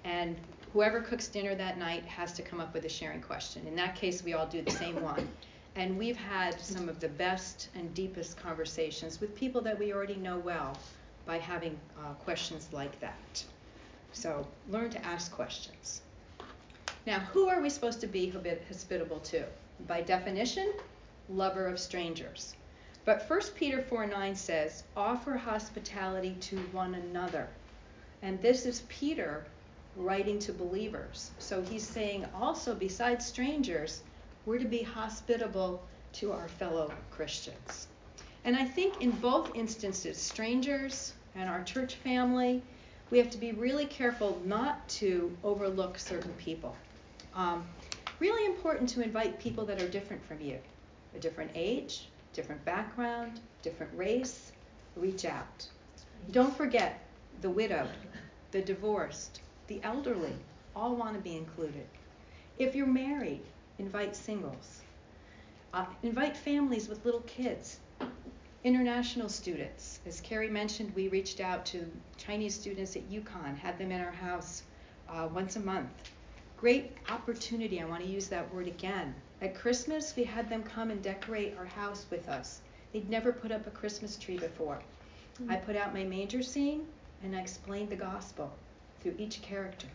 and 0.04 0.36
whoever 0.73 0.99
cooks 1.02 1.28
dinner 1.28 1.56
that 1.56 1.78
night 1.78 2.04
has 2.04 2.34
to 2.34 2.41
come 2.41 2.60
up 2.60 2.73
with 2.73 2.84
a 2.84 2.89
sharing 2.89 3.21
question. 3.21 3.65
In 3.67 3.76
that 3.76 3.95
case, 3.95 4.23
we 4.23 4.34
all 4.34 4.47
do 4.47 4.62
the 4.62 4.71
same 4.71 5.02
one. 5.02 5.30
And 5.76 5.97
we've 5.97 6.17
had 6.17 6.60
some 6.60 6.89
of 6.89 6.99
the 6.99 7.08
best 7.08 7.69
and 7.73 7.93
deepest 7.93 8.38
conversations 8.38 9.21
with 9.21 9.34
people 9.34 9.62
that 9.62 9.80
we 9.80 9.93
already 9.93 10.17
know 10.17 10.38
well 10.38 10.78
by 11.26 11.38
having 11.38 11.80
uh, 11.97 12.13
questions 12.15 12.67
like 12.73 12.99
that. 12.99 13.43
So 14.13 14.47
learn 14.69 14.89
to 14.91 15.06
ask 15.06 15.32
questions. 15.32 16.02
Now, 17.06 17.19
who 17.19 17.49
are 17.49 17.62
we 17.62 17.69
supposed 17.69 17.99
to 18.02 18.08
be 18.08 18.30
hospitable 18.30 19.19
to? 19.19 19.45
By 19.88 20.02
definition, 20.02 20.71
lover 21.28 21.67
of 21.67 21.80
strangers. 21.80 22.56
But 23.06 23.30
1 23.30 23.41
Peter 23.56 23.82
4 23.82 24.06
9 24.08 24.36
says, 24.36 24.84
offer 24.95 25.36
hospitality 25.36 26.38
to 26.41 26.58
one 26.71 26.95
another. 26.95 27.49
And 28.21 28.41
this 28.41 28.65
is 28.65 28.84
Peter 28.88 29.45
writing 29.97 30.39
to 30.39 30.54
believers. 30.54 31.32
So 31.39 31.62
he's 31.62 31.86
saying 31.86 32.26
also, 32.34 32.73
besides 32.73 33.26
strangers, 33.26 34.04
we're 34.45 34.60
to 34.60 34.65
be 34.65 34.84
hospitable 34.84 35.84
to 36.13 36.32
our 36.32 36.47
fellow 36.47 36.93
Christians. 37.12 37.88
And 38.45 38.56
I 38.56 38.65
think 38.65 39.02
in 39.02 39.12
both 39.12 39.56
instances, 39.56 40.17
strangers 40.17 41.13
and 41.36 41.49
our 41.49 41.63
church 41.63 41.95
family, 41.95 42.62
we 43.12 43.18
have 43.18 43.30
to 43.32 43.38
be 43.38 43.52
really 43.52 43.86
careful 43.86 44.42
not 44.46 44.88
to 44.89 45.36
overlook 45.44 45.98
certain 45.98 46.34
people. 46.34 46.76
Um, 47.36 47.66
really 48.20 48.46
important 48.46 48.89
to 48.89 49.02
invite 49.02 49.39
people 49.39 49.66
that 49.66 49.82
are 49.82 49.88
different 49.88 50.26
from 50.26 50.42
you, 50.42 50.58
a 51.16 51.20
different 51.20 51.52
age, 51.56 52.10
different 52.34 52.63
background, 52.66 53.39
different 53.62 53.92
race. 53.96 54.52
Reach 54.96 55.26
out. 55.26 55.68
Don't 56.32 56.56
forget 56.56 57.00
the 57.42 57.50
widowed, 57.50 57.89
the 58.52 58.62
divorced, 58.62 59.42
the 59.68 59.80
elderly, 59.84 60.36
all 60.76 60.96
want 60.96 61.16
to 61.16 61.22
be 61.22 61.36
included. 61.36 61.86
If 62.60 62.76
you're 62.76 62.88
married, 62.88 63.42
invite 63.80 64.16
singles. 64.16 64.82
Uh, 65.74 65.86
invite 66.04 66.38
families 66.38 66.88
with 66.88 67.04
little 67.04 67.22
kids. 67.22 67.80
International 68.63 69.30
students. 69.30 69.99
As 70.06 70.21
Carrie 70.21 70.49
mentioned, 70.49 70.93
we 70.95 71.08
reached 71.10 71.39
out 71.39 71.65
to 71.67 71.86
Chinese 72.17 72.56
students 72.56 72.95
at 72.95 73.10
UConn, 73.10 73.58
had 73.58 73.78
them 73.78 73.91
in 73.91 74.02
our 74.02 74.12
house 74.12 74.63
uh, 75.10 75.28
once 75.34 75.56
a 75.56 75.60
month 75.60 75.89
great 76.63 76.93
opportunity. 77.10 77.82
I 77.82 77.84
want 77.84 78.02
to 78.04 78.10
use 78.10 78.30
that 78.30 78.54
word 78.54 78.67
again. 78.67 79.13
At 79.41 79.54
Christmas, 79.54 80.15
we 80.15 80.23
had 80.23 80.49
them 80.49 80.63
come 80.63 80.91
and 80.91 81.02
decorate 81.02 81.58
our 81.58 81.65
house 81.65 82.06
with 82.10 82.30
us. 82.30 82.62
They'd 82.93 83.10
never 83.10 83.34
put 83.34 83.52
up 83.52 83.67
a 83.67 83.69
Christmas 83.69 84.15
tree 84.15 84.38
before. 84.38 84.80
Mm-hmm. 85.41 85.52
I 85.52 85.58
put 85.58 85.76
out 85.76 85.93
my 85.93 86.06
manger 86.06 86.41
scene 86.41 86.86
and 87.21 87.36
I 87.36 87.41
explained 87.41 87.89
the 87.89 87.97
gospel 87.97 88.49
through 89.02 89.15
each 89.17 89.41
character. 89.41 89.88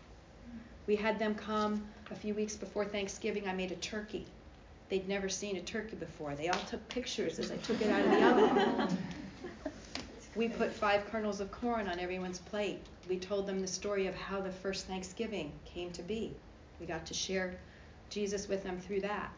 We 0.86 0.94
had 0.94 1.18
them 1.18 1.34
come 1.34 1.86
a 2.10 2.14
few 2.14 2.34
weeks 2.34 2.54
before 2.54 2.84
Thanksgiving. 2.84 3.48
I 3.48 3.54
made 3.54 3.72
a 3.72 3.76
turkey. 3.76 4.26
They'd 4.88 5.08
never 5.08 5.28
seen 5.28 5.56
a 5.56 5.62
turkey 5.62 5.96
before. 5.96 6.34
They 6.34 6.48
all 6.48 6.60
took 6.60 6.88
pictures 6.88 7.38
as 7.38 7.50
I 7.50 7.56
took 7.58 7.80
it 7.82 7.90
out 7.90 8.04
of 8.04 8.10
the 8.10 8.24
oven. 8.24 8.98
We 10.34 10.48
put 10.48 10.72
five 10.72 11.04
kernels 11.10 11.40
of 11.40 11.50
corn 11.50 11.88
on 11.88 11.98
everyone's 11.98 12.38
plate. 12.38 12.80
We 13.08 13.18
told 13.18 13.46
them 13.46 13.60
the 13.60 13.66
story 13.66 14.06
of 14.06 14.14
how 14.14 14.40
the 14.40 14.52
first 14.52 14.86
Thanksgiving 14.86 15.52
came 15.64 15.90
to 15.90 16.02
be. 16.02 16.32
We 16.80 16.86
got 16.86 17.04
to 17.06 17.14
share 17.14 17.58
Jesus 18.08 18.48
with 18.48 18.62
them 18.62 18.78
through 18.78 19.00
that. 19.00 19.32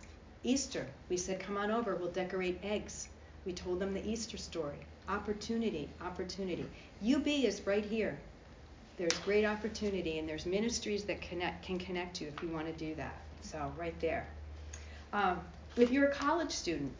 Easter, 0.44 0.86
we 1.08 1.16
said, 1.16 1.40
come 1.40 1.56
on 1.56 1.70
over, 1.70 1.96
we'll 1.96 2.10
decorate 2.10 2.58
eggs. 2.62 3.08
We 3.44 3.52
told 3.52 3.78
them 3.78 3.94
the 3.94 4.06
Easter 4.08 4.36
story. 4.36 4.78
Opportunity, 5.08 5.88
opportunity. 6.00 6.66
UB 7.02 7.26
is 7.26 7.66
right 7.66 7.84
here. 7.84 8.18
There's 8.96 9.18
great 9.20 9.44
opportunity, 9.44 10.18
and 10.18 10.28
there's 10.28 10.44
ministries 10.44 11.04
that 11.04 11.22
connect, 11.22 11.64
can 11.64 11.78
connect 11.78 12.20
you 12.20 12.28
if 12.28 12.42
you 12.42 12.50
want 12.50 12.66
to 12.66 12.72
do 12.72 12.94
that. 12.96 13.16
So, 13.40 13.72
right 13.78 13.98
there. 14.00 14.28
Um, 15.12 15.40
if 15.76 15.90
you're 15.90 16.08
a 16.08 16.14
college 16.14 16.52
student, 16.52 16.92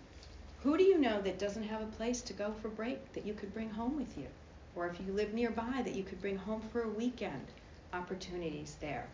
who 0.62 0.76
do 0.76 0.84
you 0.84 0.98
know 0.98 1.20
that 1.22 1.38
doesn't 1.38 1.62
have 1.62 1.80
a 1.80 1.86
place 1.86 2.20
to 2.22 2.32
go 2.32 2.52
for 2.60 2.68
break 2.68 3.12
that 3.12 3.24
you 3.24 3.34
could 3.34 3.54
bring 3.54 3.70
home 3.70 3.96
with 3.96 4.18
you? 4.18 4.26
Or 4.74 4.86
if 4.88 5.00
you 5.00 5.12
live 5.12 5.32
nearby, 5.32 5.82
that 5.84 5.94
you 5.94 6.02
could 6.02 6.20
bring 6.20 6.36
home 6.36 6.62
for 6.72 6.82
a 6.82 6.88
weekend? 6.88 7.46
Opportunities 7.92 8.76
there. 8.80 9.06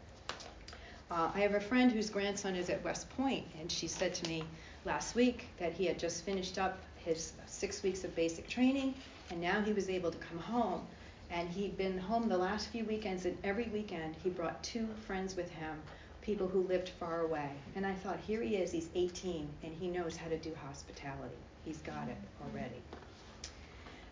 Uh, 1.11 1.31
I 1.35 1.41
have 1.41 1.55
a 1.55 1.61
friend 1.61 1.93
whose 1.93 2.11
grandson 2.11 2.57
is 2.57 2.69
at 2.69 2.83
West 2.83 3.09
Point, 3.11 3.47
and 3.61 3.71
she 3.71 3.87
said 3.87 4.13
to 4.15 4.29
me 4.29 4.45
last 4.85 5.15
week 5.15 5.47
that 5.59 5.73
he 5.73 5.87
had 5.87 5.99
just 5.99 6.25
finished 6.25 6.59
up 6.59 6.79
his 6.97 7.33
six 7.47 7.83
weeks 7.83 8.03
of 8.03 8.15
basic 8.17 8.49
training, 8.49 8.95
and 9.31 9.41
now 9.41 9.61
he 9.61 9.73
was 9.73 9.89
able 9.89 10.11
to 10.11 10.19
come 10.19 10.39
home. 10.39 10.87
And 11.31 11.49
he'd 11.49 11.77
been 11.77 11.99
home 11.99 12.29
the 12.29 12.39
last 12.39 12.69
few 12.69 12.85
weekends, 12.85 13.25
and 13.25 13.37
every 13.45 13.69
weekend 13.73 14.17
he 14.23 14.31
brought 14.31 14.63
two 14.63 14.89
friends 15.07 15.37
with 15.37 15.51
him, 15.51 15.81
people 16.27 16.49
who 16.49 16.63
lived 16.63 16.89
far 16.89 17.21
away. 17.21 17.49
And 17.77 17.87
I 17.87 17.95
thought, 17.95 18.19
here 18.27 18.43
he 18.43 18.57
is, 18.57 18.73
he's 18.73 18.89
18, 18.97 19.49
and 19.63 19.73
he 19.73 19.87
knows 19.87 20.17
how 20.17 20.29
to 20.29 20.37
do 20.37 20.53
hospitality. 20.67 21.37
He's 21.65 21.79
got 21.79 22.09
it 22.09 22.17
already. 22.45 22.83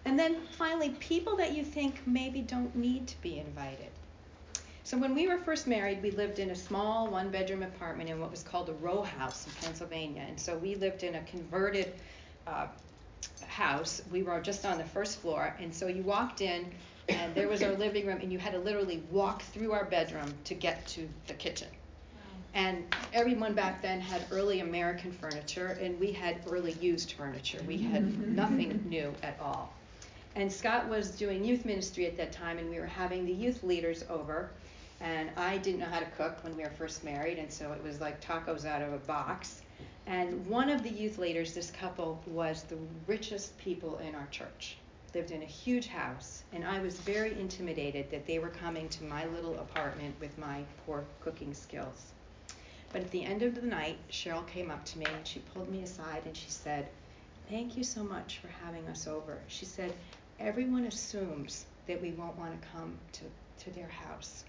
And 0.04 0.16
then 0.16 0.36
finally, 0.52 0.90
people 1.00 1.36
that 1.36 1.56
you 1.56 1.64
think 1.64 2.06
maybe 2.06 2.40
don't 2.40 2.74
need 2.76 3.08
to 3.08 3.20
be 3.20 3.40
invited. 3.40 3.90
So 4.84 4.96
when 4.96 5.14
we 5.14 5.26
were 5.26 5.38
first 5.38 5.66
married, 5.66 6.02
we 6.02 6.12
lived 6.12 6.38
in 6.38 6.50
a 6.50 6.54
small 6.54 7.10
one 7.10 7.30
bedroom 7.30 7.64
apartment 7.64 8.08
in 8.08 8.20
what 8.20 8.30
was 8.30 8.44
called 8.44 8.68
a 8.68 8.74
row 8.74 9.02
house 9.02 9.46
in 9.46 9.52
Pennsylvania. 9.62 10.24
And 10.28 10.38
so 10.38 10.56
we 10.56 10.76
lived 10.76 11.02
in 11.02 11.16
a 11.16 11.22
converted 11.24 11.94
uh, 12.46 12.68
house. 13.48 14.02
We 14.12 14.22
were 14.22 14.40
just 14.40 14.64
on 14.64 14.78
the 14.78 14.84
first 14.84 15.18
floor. 15.18 15.56
And 15.58 15.74
so 15.74 15.88
you 15.88 16.02
walked 16.02 16.42
in, 16.42 16.70
and 17.08 17.34
there 17.34 17.48
was 17.48 17.62
our 17.62 17.72
living 17.72 18.06
room, 18.06 18.18
and 18.20 18.30
you 18.30 18.38
had 18.38 18.52
to 18.52 18.58
literally 18.60 19.02
walk 19.10 19.42
through 19.42 19.72
our 19.72 19.86
bedroom 19.86 20.32
to 20.44 20.54
get 20.54 20.86
to 20.88 21.08
the 21.26 21.34
kitchen. 21.34 21.68
And 22.54 22.84
everyone 23.12 23.54
back 23.54 23.82
then 23.82 24.00
had 24.00 24.24
early 24.30 24.60
American 24.60 25.12
furniture, 25.12 25.78
and 25.80 25.98
we 26.00 26.12
had 26.12 26.40
early 26.48 26.72
used 26.80 27.12
furniture. 27.12 27.60
We 27.66 27.78
had 27.78 28.04
mm-hmm. 28.04 28.34
nothing 28.34 28.84
new 28.88 29.12
at 29.22 29.38
all. 29.40 29.72
And 30.36 30.50
Scott 30.50 30.88
was 30.88 31.10
doing 31.10 31.44
youth 31.44 31.64
ministry 31.64 32.06
at 32.06 32.16
that 32.16 32.32
time, 32.32 32.58
and 32.58 32.70
we 32.70 32.78
were 32.80 32.86
having 32.86 33.26
the 33.26 33.32
youth 33.32 33.62
leaders 33.62 34.04
over 34.08 34.50
and 35.04 35.30
I 35.36 35.58
didn't 35.58 35.80
know 35.80 35.86
how 35.86 36.00
to 36.00 36.10
cook 36.16 36.42
when 36.42 36.56
we 36.56 36.62
were 36.62 36.70
first 36.70 37.04
married, 37.04 37.38
and 37.38 37.52
so 37.52 37.72
it 37.72 37.82
was 37.82 38.00
like 38.00 38.24
tacos 38.24 38.64
out 38.64 38.80
of 38.80 38.92
a 38.92 38.98
box. 38.98 39.60
And 40.06 40.46
one 40.46 40.70
of 40.70 40.82
the 40.82 40.90
youth 40.90 41.18
leaders, 41.18 41.52
this 41.52 41.70
couple, 41.70 42.22
was 42.26 42.62
the 42.62 42.78
richest 43.06 43.56
people 43.58 43.98
in 43.98 44.14
our 44.14 44.26
church. 44.30 44.76
Lived 45.14 45.30
in 45.30 45.42
a 45.42 45.46
huge 45.46 45.88
house, 45.88 46.42
and 46.52 46.64
I 46.64 46.80
was 46.80 46.98
very 47.00 47.38
intimidated 47.38 48.10
that 48.10 48.26
they 48.26 48.38
were 48.38 48.48
coming 48.48 48.88
to 48.88 49.04
my 49.04 49.26
little 49.26 49.58
apartment 49.58 50.14
with 50.20 50.36
my 50.38 50.62
poor 50.86 51.04
cooking 51.20 51.54
skills. 51.54 52.13
But 52.94 53.02
at 53.02 53.10
the 53.10 53.24
end 53.24 53.42
of 53.42 53.56
the 53.56 53.66
night, 53.66 53.98
Cheryl 54.08 54.46
came 54.46 54.70
up 54.70 54.84
to 54.84 55.00
me 55.00 55.06
and 55.06 55.26
she 55.26 55.40
pulled 55.40 55.68
me 55.68 55.82
aside 55.82 56.22
and 56.26 56.36
she 56.36 56.48
said, 56.48 56.88
Thank 57.50 57.76
you 57.76 57.82
so 57.82 58.04
much 58.04 58.38
for 58.38 58.46
having 58.64 58.86
us 58.86 59.08
over. 59.08 59.36
She 59.48 59.64
said, 59.64 59.92
Everyone 60.38 60.84
assumes 60.84 61.66
that 61.88 62.00
we 62.00 62.12
won't 62.12 62.38
want 62.38 62.52
to 62.52 62.68
come 62.68 62.96
to, 63.14 63.24
to 63.64 63.70
their 63.74 63.88
house. 63.88 64.44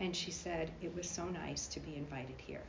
And 0.00 0.14
she 0.14 0.30
said, 0.30 0.70
It 0.82 0.94
was 0.94 1.08
so 1.08 1.24
nice 1.28 1.66
to 1.68 1.80
be 1.80 1.96
invited 1.96 2.34
here. 2.46 2.60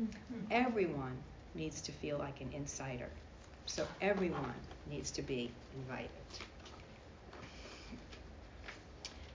Mm-hmm. 0.00 0.46
Everyone 0.50 1.18
needs 1.54 1.82
to 1.82 1.92
feel 1.92 2.16
like 2.16 2.40
an 2.40 2.50
insider. 2.54 3.10
So 3.66 3.86
everyone 4.00 4.54
needs 4.90 5.10
to 5.10 5.20
be 5.20 5.50
invited. 5.76 6.08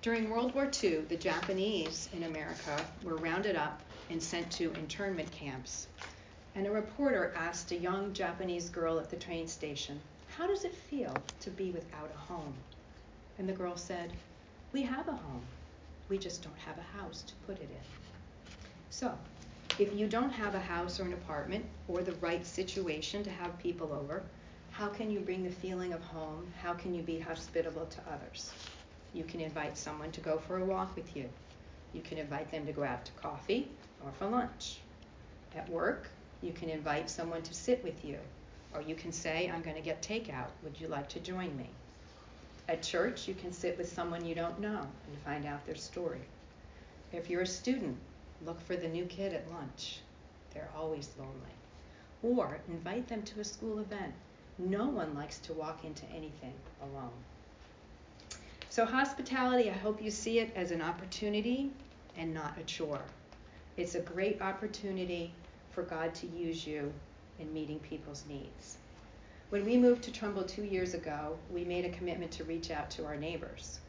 During 0.01 0.31
World 0.31 0.55
War 0.55 0.71
II, 0.83 1.01
the 1.01 1.17
Japanese 1.17 2.09
in 2.13 2.23
America 2.23 2.83
were 3.03 3.17
rounded 3.17 3.55
up 3.55 3.79
and 4.09 4.21
sent 4.21 4.51
to 4.51 4.73
internment 4.73 5.31
camps. 5.31 5.87
And 6.55 6.67
a 6.67 6.71
reporter 6.71 7.33
asked 7.35 7.71
a 7.71 7.77
young 7.77 8.13
Japanese 8.13 8.69
girl 8.69 8.99
at 8.99 9.09
the 9.09 9.15
train 9.15 9.47
station, 9.47 9.99
How 10.37 10.45
does 10.45 10.65
it 10.65 10.75
feel 10.75 11.15
to 11.39 11.49
be 11.49 11.71
without 11.71 12.11
a 12.13 12.19
home? 12.19 12.53
And 13.37 13.49
the 13.49 13.53
girl 13.53 13.75
said, 13.75 14.11
We 14.71 14.83
have 14.83 15.07
a 15.07 15.13
home. 15.13 15.41
We 16.09 16.17
just 16.17 16.43
don't 16.43 16.57
have 16.59 16.77
a 16.77 16.97
house 16.97 17.23
to 17.23 17.33
put 17.47 17.57
it 17.57 17.69
in. 17.69 18.51
So, 18.91 19.17
if 19.79 19.95
you 19.95 20.07
don't 20.07 20.29
have 20.29 20.53
a 20.53 20.59
house 20.59 20.99
or 20.99 21.03
an 21.03 21.13
apartment 21.13 21.65
or 21.87 22.03
the 22.03 22.11
right 22.13 22.45
situation 22.45 23.23
to 23.23 23.31
have 23.31 23.57
people 23.57 23.91
over, 23.91 24.21
How 24.69 24.89
can 24.89 25.09
you 25.09 25.21
bring 25.21 25.43
the 25.43 25.49
feeling 25.49 25.93
of 25.93 26.03
home? 26.03 26.45
How 26.61 26.73
can 26.73 26.93
you 26.93 27.01
be 27.01 27.19
hospitable 27.19 27.87
to 27.87 28.13
others? 28.13 28.51
You 29.13 29.23
can 29.23 29.41
invite 29.41 29.77
someone 29.77 30.11
to 30.11 30.21
go 30.21 30.37
for 30.37 30.57
a 30.59 30.65
walk 30.65 30.95
with 30.95 31.15
you. 31.15 31.29
You 31.93 32.01
can 32.01 32.17
invite 32.17 32.51
them 32.51 32.65
to 32.65 32.71
go 32.71 32.83
out 32.83 33.05
to 33.05 33.11
coffee 33.13 33.69
or 34.05 34.11
for 34.11 34.27
lunch. 34.27 34.79
At 35.55 35.69
work, 35.69 36.09
you 36.41 36.51
can 36.51 36.69
invite 36.69 37.09
someone 37.09 37.41
to 37.43 37.53
sit 37.53 37.83
with 37.83 38.03
you. 38.03 38.17
Or 38.73 38.81
you 38.81 38.95
can 38.95 39.11
say, 39.11 39.49
I'm 39.49 39.61
going 39.61 39.75
to 39.75 39.81
get 39.81 40.01
takeout. 40.01 40.49
Would 40.63 40.79
you 40.79 40.87
like 40.87 41.07
to 41.09 41.19
join 41.19 41.55
me? 41.57 41.69
At 42.67 42.81
church, 42.81 43.27
you 43.27 43.35
can 43.35 43.51
sit 43.51 43.77
with 43.77 43.91
someone 43.91 44.25
you 44.25 44.35
don't 44.35 44.59
know 44.59 44.79
and 44.79 45.17
find 45.23 45.45
out 45.45 45.65
their 45.65 45.75
story. 45.75 46.21
If 47.11 47.29
you're 47.29 47.41
a 47.41 47.47
student, 47.47 47.97
look 48.45 48.59
for 48.61 48.75
the 48.75 48.87
new 48.87 49.05
kid 49.05 49.33
at 49.33 49.51
lunch. 49.51 49.99
They're 50.53 50.69
always 50.75 51.09
lonely. 51.17 51.33
Or 52.23 52.59
invite 52.67 53.07
them 53.07 53.21
to 53.23 53.41
a 53.41 53.43
school 53.43 53.79
event. 53.79 54.13
No 54.57 54.87
one 54.87 55.13
likes 55.13 55.39
to 55.39 55.53
walk 55.53 55.83
into 55.83 56.05
anything 56.05 56.53
alone. 56.81 57.11
So, 58.69 58.85
hospitality, 58.85 59.69
I 59.69 59.73
hope 59.73 60.01
you 60.01 60.09
see 60.09 60.39
it 60.39 60.51
as 60.55 60.71
an 60.71 60.81
opportunity 60.81 61.69
and 62.17 62.33
not 62.33 62.57
a 62.57 62.63
chore. 62.63 63.01
It's 63.75 63.95
a 63.95 64.01
great 64.01 64.39
opportunity 64.39 65.33
for 65.71 65.81
God 65.81 66.13
to 66.15 66.27
use 66.27 66.67
you 66.67 66.93
in 67.39 67.51
meeting 67.51 67.79
people's 67.79 68.23
needs. 68.29 68.77
When 69.49 69.65
we 69.65 69.77
moved 69.77 70.03
to 70.03 70.11
Trumbull 70.11 70.43
two 70.43 70.63
years 70.63 70.93
ago, 70.93 71.37
we 71.51 71.63
made 71.63 71.85
a 71.85 71.89
commitment 71.89 72.31
to 72.33 72.43
reach 72.43 72.69
out 72.69 72.91
to 72.91 73.05
our 73.05 73.15
neighbors. 73.15 73.79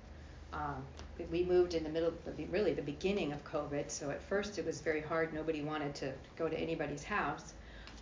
Um, 0.55 0.85
we 1.31 1.45
moved 1.45 1.75
in 1.75 1.85
the 1.85 1.91
middle, 1.91 2.15
really 2.51 2.73
the 2.73 2.83
beginning 2.83 3.33
of 3.33 3.45
COVID, 3.45 3.91
so 3.91 4.11
at 4.11 4.23
first 4.23 4.59
it 4.59 4.65
was 4.65 4.81
very 4.81 5.03
hard. 5.03 5.35
Nobody 5.35 5.61
wanted 5.61 5.95
to 5.97 6.13
go 6.37 6.49
to 6.49 6.59
anybody's 6.59 7.05
house. 7.05 7.53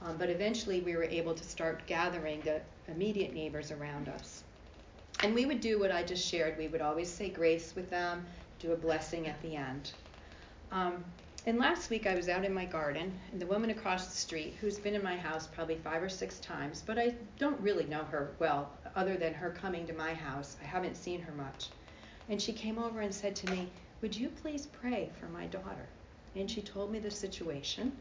Um, 0.03 0.17
but 0.19 0.31
eventually 0.31 0.81
we 0.81 0.95
were 0.95 1.05
able 1.05 1.35
to 1.35 1.45
start 1.45 1.87
gathering 1.87 2.41
the 2.43 2.61
immediate 2.89 3.35
neighbors 3.35 3.73
around 3.73 4.09
us. 4.09 4.45
And 5.23 5.35
we 5.35 5.47
would 5.47 5.61
do 5.61 5.81
what 5.81 5.91
I 5.91 6.03
just 6.03 6.27
shared. 6.27 6.59
We 6.59 6.69
would 6.69 6.81
always 6.81 7.09
say 7.09 7.29
grace 7.29 7.75
with 7.75 7.91
them, 7.91 8.25
do 8.61 8.73
a 8.73 8.77
blessing 8.77 9.27
at 9.27 9.41
the 9.43 9.57
end. 9.57 9.93
Um, 10.73 11.05
and 11.45 11.59
last 11.59 11.91
week 11.91 12.07
I 12.07 12.15
was 12.15 12.29
out 12.29 12.45
in 12.45 12.55
my 12.55 12.65
garden, 12.65 13.19
and 13.33 13.41
the 13.41 13.47
woman 13.47 13.71
across 13.71 14.07
the 14.07 14.17
street, 14.17 14.55
who's 14.61 14.79
been 14.79 14.95
in 14.95 15.03
my 15.03 15.17
house 15.17 15.49
probably 15.49 15.75
five 15.75 16.01
or 16.01 16.09
six 16.09 16.39
times, 16.39 16.85
but 16.87 17.01
I 17.01 17.15
don't 17.39 17.61
really 17.61 17.85
know 17.85 18.05
her 18.05 18.31
well, 18.39 18.71
other 18.95 19.17
than 19.17 19.35
her 19.35 19.51
coming 19.51 19.85
to 19.89 19.93
my 19.93 20.15
house. 20.15 20.57
I 20.63 20.67
haven't 20.67 20.97
seen 20.97 21.21
her 21.23 21.33
much. 21.33 21.69
And 22.29 22.41
she 22.41 22.53
came 22.53 22.79
over 22.79 23.01
and 23.01 23.13
said 23.13 23.35
to 23.37 23.51
me, 23.51 23.69
Would 24.03 24.15
you 24.17 24.29
please 24.29 24.67
pray 24.67 25.11
for 25.19 25.27
my 25.27 25.47
daughter? 25.47 25.89
And 26.37 26.49
she 26.49 26.63
told 26.63 26.93
me 26.93 27.01
the 27.01 27.11
situation, 27.11 27.93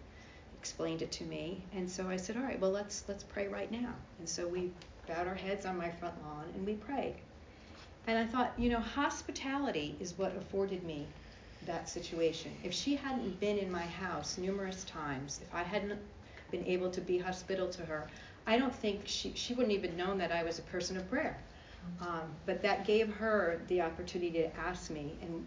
explained 0.60 1.02
it 1.02 1.12
to 1.14 1.24
me, 1.24 1.64
and 1.74 1.90
so 1.90 2.08
I 2.08 2.18
said, 2.18 2.38
All 2.38 2.44
right, 2.44 2.60
well 2.60 2.72
let's 2.72 3.06
let's 3.08 3.24
pray 3.24 3.48
right 3.48 3.72
now. 3.72 3.96
And 4.20 4.30
so 4.30 4.48
we 4.48 4.72
bowed 5.08 5.28
our 5.28 5.34
heads 5.34 5.66
on 5.66 5.78
my 5.78 5.90
front 5.90 6.14
lawn 6.24 6.46
and 6.54 6.64
we 6.64 6.76
prayed. 6.76 7.16
And 8.06 8.20
I 8.20 8.26
thought, 8.26 8.54
you 8.58 8.70
know, 8.70 8.80
hospitality 8.80 9.96
is 10.00 10.18
what 10.18 10.36
afforded 10.36 10.84
me 10.84 11.08
that 11.66 11.90
situation. 11.90 12.52
If 12.64 12.74
she 12.74 12.96
hadn't 12.96 13.40
been 13.40 13.58
in 13.58 13.72
my 13.72 13.86
house 13.86 14.38
numerous 14.38 14.84
times, 14.86 15.40
if 15.44 15.54
I 15.54 15.64
hadn't 15.64 16.00
been 16.52 16.66
able 16.66 16.90
to 16.92 17.02
be 17.02 17.18
hospitable 17.18 17.70
to 17.70 17.86
her, 17.86 18.08
I 18.48 18.58
don't 18.58 18.74
think 18.74 19.02
she, 19.06 19.34
she 19.36 19.54
wouldn't 19.54 19.74
even 19.74 19.96
known 19.96 20.18
that 20.18 20.32
I 20.32 20.44
was 20.44 20.60
a 20.60 20.64
person 20.64 20.98
of 20.98 21.10
prayer. 21.10 21.38
Um, 22.00 22.32
but 22.46 22.62
that 22.62 22.86
gave 22.86 23.12
her 23.16 23.62
the 23.68 23.82
opportunity 23.82 24.32
to 24.32 24.56
ask 24.58 24.90
me 24.92 25.18
and 25.22 25.46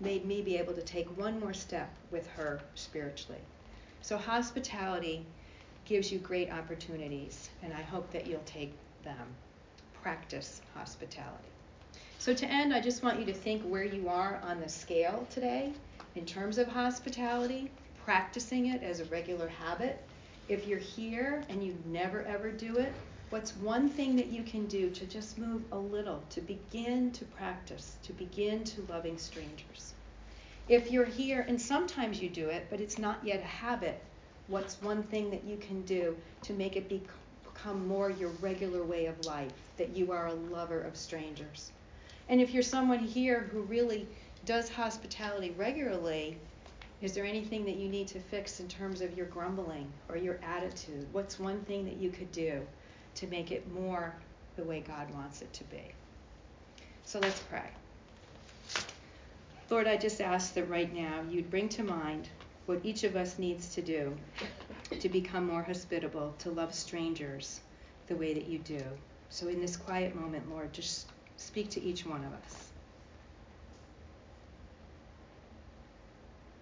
made 0.00 0.24
me 0.24 0.42
be 0.42 0.56
able 0.56 0.74
to 0.74 0.82
take 0.82 1.06
one 1.16 1.38
more 1.38 1.52
step 1.52 1.90
with 2.10 2.26
her 2.28 2.60
spiritually. 2.74 3.40
So 4.00 4.16
hospitality 4.16 5.24
gives 5.84 6.12
you 6.12 6.18
great 6.18 6.50
opportunities, 6.50 7.50
and 7.62 7.72
I 7.72 7.82
hope 7.82 8.10
that 8.12 8.26
you'll 8.26 8.40
take 8.46 8.72
them. 9.04 9.26
Practice 10.02 10.60
hospitality. 10.74 11.48
So, 12.22 12.32
to 12.32 12.46
end, 12.46 12.72
I 12.72 12.78
just 12.78 13.02
want 13.02 13.18
you 13.18 13.26
to 13.26 13.34
think 13.34 13.64
where 13.64 13.82
you 13.82 14.08
are 14.08 14.40
on 14.44 14.60
the 14.60 14.68
scale 14.68 15.26
today 15.28 15.72
in 16.14 16.24
terms 16.24 16.56
of 16.56 16.68
hospitality, 16.68 17.68
practicing 18.04 18.66
it 18.66 18.80
as 18.80 19.00
a 19.00 19.04
regular 19.06 19.48
habit. 19.48 20.00
If 20.48 20.68
you're 20.68 20.78
here 20.78 21.42
and 21.48 21.64
you 21.64 21.76
never 21.84 22.22
ever 22.22 22.52
do 22.52 22.76
it, 22.76 22.92
what's 23.30 23.56
one 23.56 23.88
thing 23.88 24.14
that 24.14 24.28
you 24.28 24.44
can 24.44 24.66
do 24.66 24.88
to 24.90 25.04
just 25.04 25.36
move 25.36 25.64
a 25.72 25.76
little, 25.76 26.22
to 26.30 26.40
begin 26.40 27.10
to 27.10 27.24
practice, 27.24 27.96
to 28.04 28.12
begin 28.12 28.62
to 28.62 28.82
loving 28.82 29.18
strangers? 29.18 29.92
If 30.68 30.92
you're 30.92 31.04
here 31.04 31.44
and 31.48 31.60
sometimes 31.60 32.22
you 32.22 32.28
do 32.28 32.50
it, 32.50 32.68
but 32.70 32.80
it's 32.80 33.00
not 33.00 33.18
yet 33.26 33.40
a 33.40 33.46
habit, 33.46 34.00
what's 34.46 34.80
one 34.80 35.02
thing 35.02 35.28
that 35.32 35.42
you 35.42 35.56
can 35.56 35.82
do 35.82 36.16
to 36.42 36.52
make 36.52 36.76
it 36.76 36.88
become 36.88 37.88
more 37.88 38.10
your 38.10 38.30
regular 38.40 38.84
way 38.84 39.06
of 39.06 39.26
life, 39.26 39.50
that 39.76 39.96
you 39.96 40.12
are 40.12 40.28
a 40.28 40.34
lover 40.34 40.82
of 40.82 40.96
strangers? 40.96 41.72
And 42.32 42.40
if 42.40 42.54
you're 42.54 42.62
someone 42.62 43.00
here 43.00 43.50
who 43.52 43.60
really 43.60 44.08
does 44.46 44.70
hospitality 44.70 45.50
regularly, 45.50 46.38
is 47.02 47.12
there 47.12 47.26
anything 47.26 47.66
that 47.66 47.76
you 47.76 47.90
need 47.90 48.08
to 48.08 48.20
fix 48.20 48.58
in 48.58 48.68
terms 48.68 49.02
of 49.02 49.14
your 49.14 49.26
grumbling 49.26 49.92
or 50.08 50.16
your 50.16 50.40
attitude? 50.42 51.06
What's 51.12 51.38
one 51.38 51.60
thing 51.64 51.84
that 51.84 51.98
you 51.98 52.08
could 52.08 52.32
do 52.32 52.66
to 53.16 53.26
make 53.26 53.52
it 53.52 53.70
more 53.70 54.14
the 54.56 54.64
way 54.64 54.80
God 54.80 55.12
wants 55.12 55.42
it 55.42 55.52
to 55.52 55.64
be? 55.64 55.82
So 57.04 57.20
let's 57.20 57.38
pray. 57.40 57.68
Lord, 59.68 59.86
I 59.86 59.98
just 59.98 60.22
ask 60.22 60.54
that 60.54 60.70
right 60.70 60.90
now 60.90 61.20
you'd 61.28 61.50
bring 61.50 61.68
to 61.68 61.84
mind 61.84 62.30
what 62.64 62.80
each 62.82 63.04
of 63.04 63.14
us 63.14 63.38
needs 63.38 63.74
to 63.74 63.82
do 63.82 64.16
to 65.00 65.08
become 65.10 65.48
more 65.48 65.62
hospitable, 65.62 66.34
to 66.38 66.50
love 66.50 66.74
strangers 66.74 67.60
the 68.06 68.16
way 68.16 68.32
that 68.32 68.46
you 68.46 68.58
do. 68.60 68.82
So 69.28 69.48
in 69.48 69.60
this 69.60 69.76
quiet 69.76 70.16
moment, 70.16 70.50
Lord, 70.50 70.72
just 70.72 71.08
speak 71.42 71.70
to 71.70 71.82
each 71.82 72.06
one 72.06 72.24
of 72.24 72.32
us. 72.32 72.71